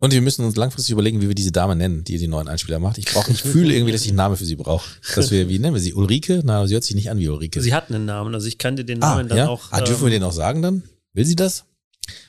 [0.00, 2.78] Und wir müssen uns langfristig überlegen, wie wir diese Dame nennen, die den neuen Einspieler
[2.78, 2.98] macht.
[2.98, 4.88] Ich brauche, ich fühle irgendwie, dass ich einen Namen für sie brauche.
[5.16, 5.92] Dass wir, wie nennen wir sie?
[5.92, 6.42] Ulrike?
[6.44, 7.60] Na, sie hört sich nicht an wie Ulrike.
[7.60, 9.48] Sie hat einen Namen, also ich kannte den ah, Namen dann ja?
[9.48, 9.72] auch.
[9.72, 10.84] ah, dürfen wir ähm, den auch sagen dann?
[11.14, 11.64] Will sie das?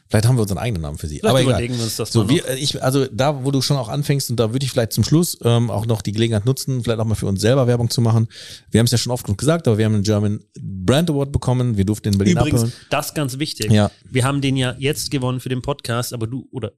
[0.08, 1.16] Vielleicht haben wir unseren eigenen Namen für sie.
[1.20, 1.54] Vielleicht Aber egal.
[1.54, 2.50] überlegen wir uns das So, wir, noch.
[2.50, 5.04] äh, ich, also da, wo du schon auch anfängst, und da würde ich vielleicht zum
[5.04, 8.02] Schluss ähm, auch noch die Gelegenheit nutzen, vielleicht auch mal für uns selber Werbung zu
[8.02, 8.28] machen.
[8.70, 11.32] Wir haben es ja schon oft genug gesagt, aber wir haben einen German Brand Award
[11.32, 11.76] bekommen.
[11.76, 12.74] Wir durften den in Berlin Übrigens, abholen.
[12.92, 13.72] das ganz wichtig.
[13.72, 16.72] Ja, Wir haben den ja jetzt gewonnen für den Podcast, aber du oder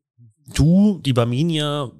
[0.53, 1.91] du, die Barminia,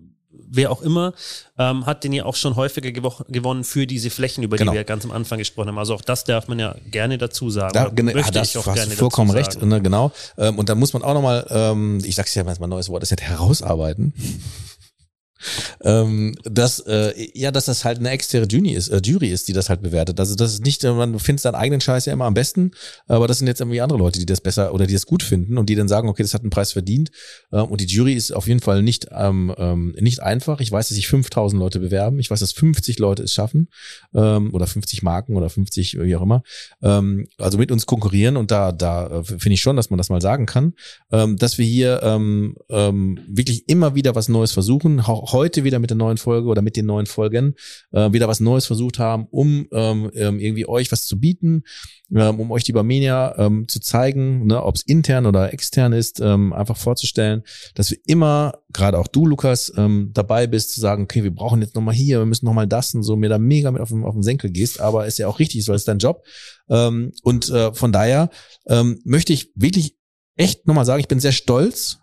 [0.50, 1.14] wer auch immer,
[1.58, 4.72] ähm, hat den ja auch schon häufiger gewo gewonnen für diese Flächen, über Genau.
[4.72, 5.78] die wir ganz am Anfang gesprochen haben.
[5.78, 7.74] Also auch das darf man ja gerne dazu sagen.
[7.74, 9.68] da, genau, möchte das ich auch hast gerne vollkommen dazu recht, sagen.
[9.70, 10.12] ne, genau.
[10.38, 13.02] Ähm, und da muss man auch nochmal, ähm, ich sag's ja mal ein neues Wort,
[13.04, 14.14] das ist ja herausarbeiten.
[15.82, 19.54] Ähm, dass äh, ja, dass das halt eine externe Jury ist, äh, Jury ist, die
[19.54, 20.20] das halt bewertet.
[20.20, 22.72] Also das ist nicht, äh, man findet seinen eigenen Scheiß ja immer am besten,
[23.08, 25.58] aber das sind jetzt irgendwie andere Leute, die das besser oder die das gut finden
[25.58, 27.12] und die dann sagen, okay, das hat einen Preis verdient.
[27.52, 30.60] Äh, und die Jury ist auf jeden Fall nicht ähm, ähm, nicht einfach.
[30.60, 32.20] Ich weiß, dass sich 5000 Leute bewerben.
[32.20, 33.70] Ich weiß, dass 50 Leute es schaffen
[34.14, 36.44] ähm, oder 50 Marken oder 50 wie auch immer.
[36.82, 40.10] Ähm, also mit uns konkurrieren und da da äh, finde ich schon, dass man das
[40.10, 40.74] mal sagen kann,
[41.12, 45.00] ähm, dass wir hier ähm, ähm, wirklich immer wieder was Neues versuchen.
[45.02, 47.56] Auch heute wieder mit der neuen Folge oder mit den neuen Folgen
[47.92, 51.64] äh, wieder was Neues versucht haben, um ähm, ähm, irgendwie euch was zu bieten,
[52.16, 56.20] ähm, um euch die Barmenia ähm, zu zeigen, ne, ob es intern oder extern ist,
[56.20, 57.44] ähm, einfach vorzustellen,
[57.76, 61.62] dass wir immer, gerade auch du, Lukas, ähm, dabei bist zu sagen, okay, wir brauchen
[61.62, 64.04] jetzt nochmal hier, wir müssen nochmal das und so, mir da mega mit auf den,
[64.04, 66.24] auf den Senkel gehst, aber ist ja auch richtig, so ist dein Job.
[66.70, 68.30] Ähm, und äh, von daher
[68.68, 69.98] ähm, möchte ich wirklich
[70.36, 72.00] echt nochmal sagen, ich bin sehr stolz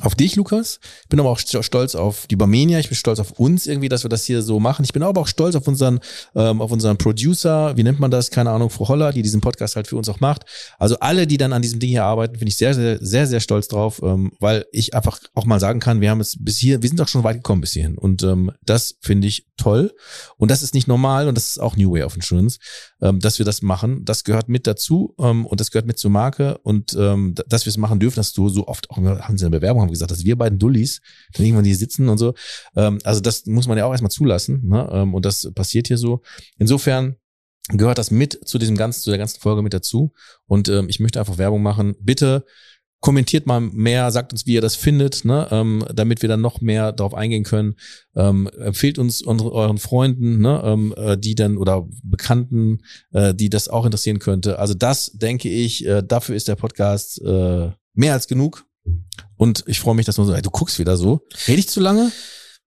[0.00, 0.80] auf dich, Lukas.
[1.02, 2.80] Ich bin aber auch st- stolz auf die Barmenia.
[2.80, 4.84] Ich bin stolz auf uns irgendwie, dass wir das hier so machen.
[4.84, 6.00] Ich bin aber auch stolz auf unseren,
[6.34, 7.76] ähm, auf unseren Producer.
[7.76, 8.30] Wie nennt man das?
[8.30, 10.44] Keine Ahnung, Frau Holler, die diesen Podcast halt für uns auch macht.
[10.78, 13.40] Also alle, die dann an diesem Ding hier arbeiten, bin ich sehr, sehr, sehr, sehr
[13.40, 16.82] stolz drauf, ähm, weil ich einfach auch mal sagen kann, wir haben es bis hier,
[16.82, 17.96] wir sind auch schon weit gekommen bis hierhin.
[17.96, 19.92] Und ähm, das finde ich toll.
[20.36, 22.58] Und das ist nicht normal und das ist auch New Way of Insurance,
[23.00, 24.04] ähm, dass wir das machen.
[24.04, 27.70] Das gehört mit dazu ähm, und das gehört mit zur Marke und ähm, dass wir
[27.70, 30.10] es machen dürfen, dass du so oft auch haben sie in der Bewerbung haben gesagt,
[30.10, 31.00] dass wir beiden Dullis
[31.32, 32.34] dann irgendwann hier sitzen und so.
[32.76, 34.66] Ähm, also das muss man ja auch erstmal zulassen.
[34.68, 34.88] Ne?
[34.92, 36.22] Ähm, und das passiert hier so.
[36.58, 37.16] Insofern
[37.68, 40.12] gehört das mit zu diesem ganzen, zu der ganzen Folge mit dazu.
[40.46, 41.94] Und ähm, ich möchte einfach Werbung machen.
[42.00, 42.44] Bitte
[43.04, 46.62] kommentiert mal mehr, sagt uns, wie ihr das findet, ne, ähm, damit wir dann noch
[46.62, 47.74] mehr darauf eingehen können.
[48.16, 52.78] Ähm, empfehlt uns unsere, euren Freunden, ne, ähm, äh, die dann oder Bekannten,
[53.12, 54.58] äh, die das auch interessieren könnte.
[54.58, 58.64] Also das denke ich, äh, dafür ist der Podcast äh, mehr als genug.
[59.36, 61.20] Und ich freue mich, dass du so, du guckst wieder so.
[61.46, 62.10] Rede ich zu lange?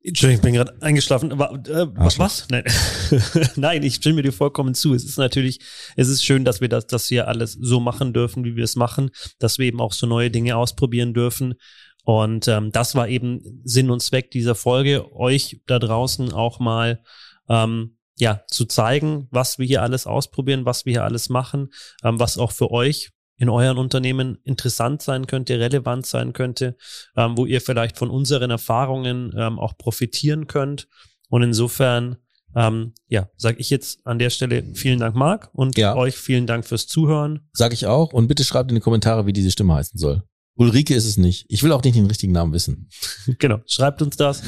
[0.03, 1.31] Entschuldigung, ich bin gerade eingeschlafen.
[1.31, 2.25] Äh, Arschloch.
[2.25, 2.47] was?
[2.49, 2.63] Nein.
[3.55, 4.93] Nein, ich stimme dir vollkommen zu.
[4.93, 5.59] Es ist natürlich,
[5.95, 8.75] es ist schön, dass wir das, dass wir alles so machen dürfen, wie wir es
[8.75, 11.55] machen, dass wir eben auch so neue Dinge ausprobieren dürfen.
[12.03, 17.03] Und ähm, das war eben Sinn und Zweck dieser Folge, euch da draußen auch mal
[17.49, 21.69] ähm, ja zu zeigen, was wir hier alles ausprobieren, was wir hier alles machen,
[22.03, 26.75] ähm, was auch für euch in euren Unternehmen interessant sein könnte, relevant sein könnte,
[27.15, 30.87] ähm, wo ihr vielleicht von unseren Erfahrungen ähm, auch profitieren könnt.
[31.29, 32.17] Und insofern,
[32.55, 35.95] ähm, ja, sage ich jetzt an der Stelle vielen Dank, Marc, und Ja.
[35.95, 37.47] euch vielen Dank fürs Zuhören.
[37.53, 38.11] Sag ich auch.
[38.13, 40.23] Und bitte schreibt in die Kommentare, wie diese Stimme heißen soll.
[40.55, 41.45] Ulrike ist es nicht.
[41.49, 42.89] Ich will auch nicht den richtigen Namen wissen.
[43.37, 44.41] genau, schreibt uns das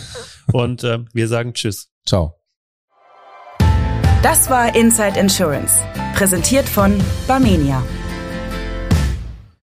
[0.52, 1.92] und ähm, wir sagen Tschüss.
[2.08, 2.34] Ciao.
[4.24, 5.80] Das war Inside Insurance,
[6.16, 7.84] präsentiert von Barmenia.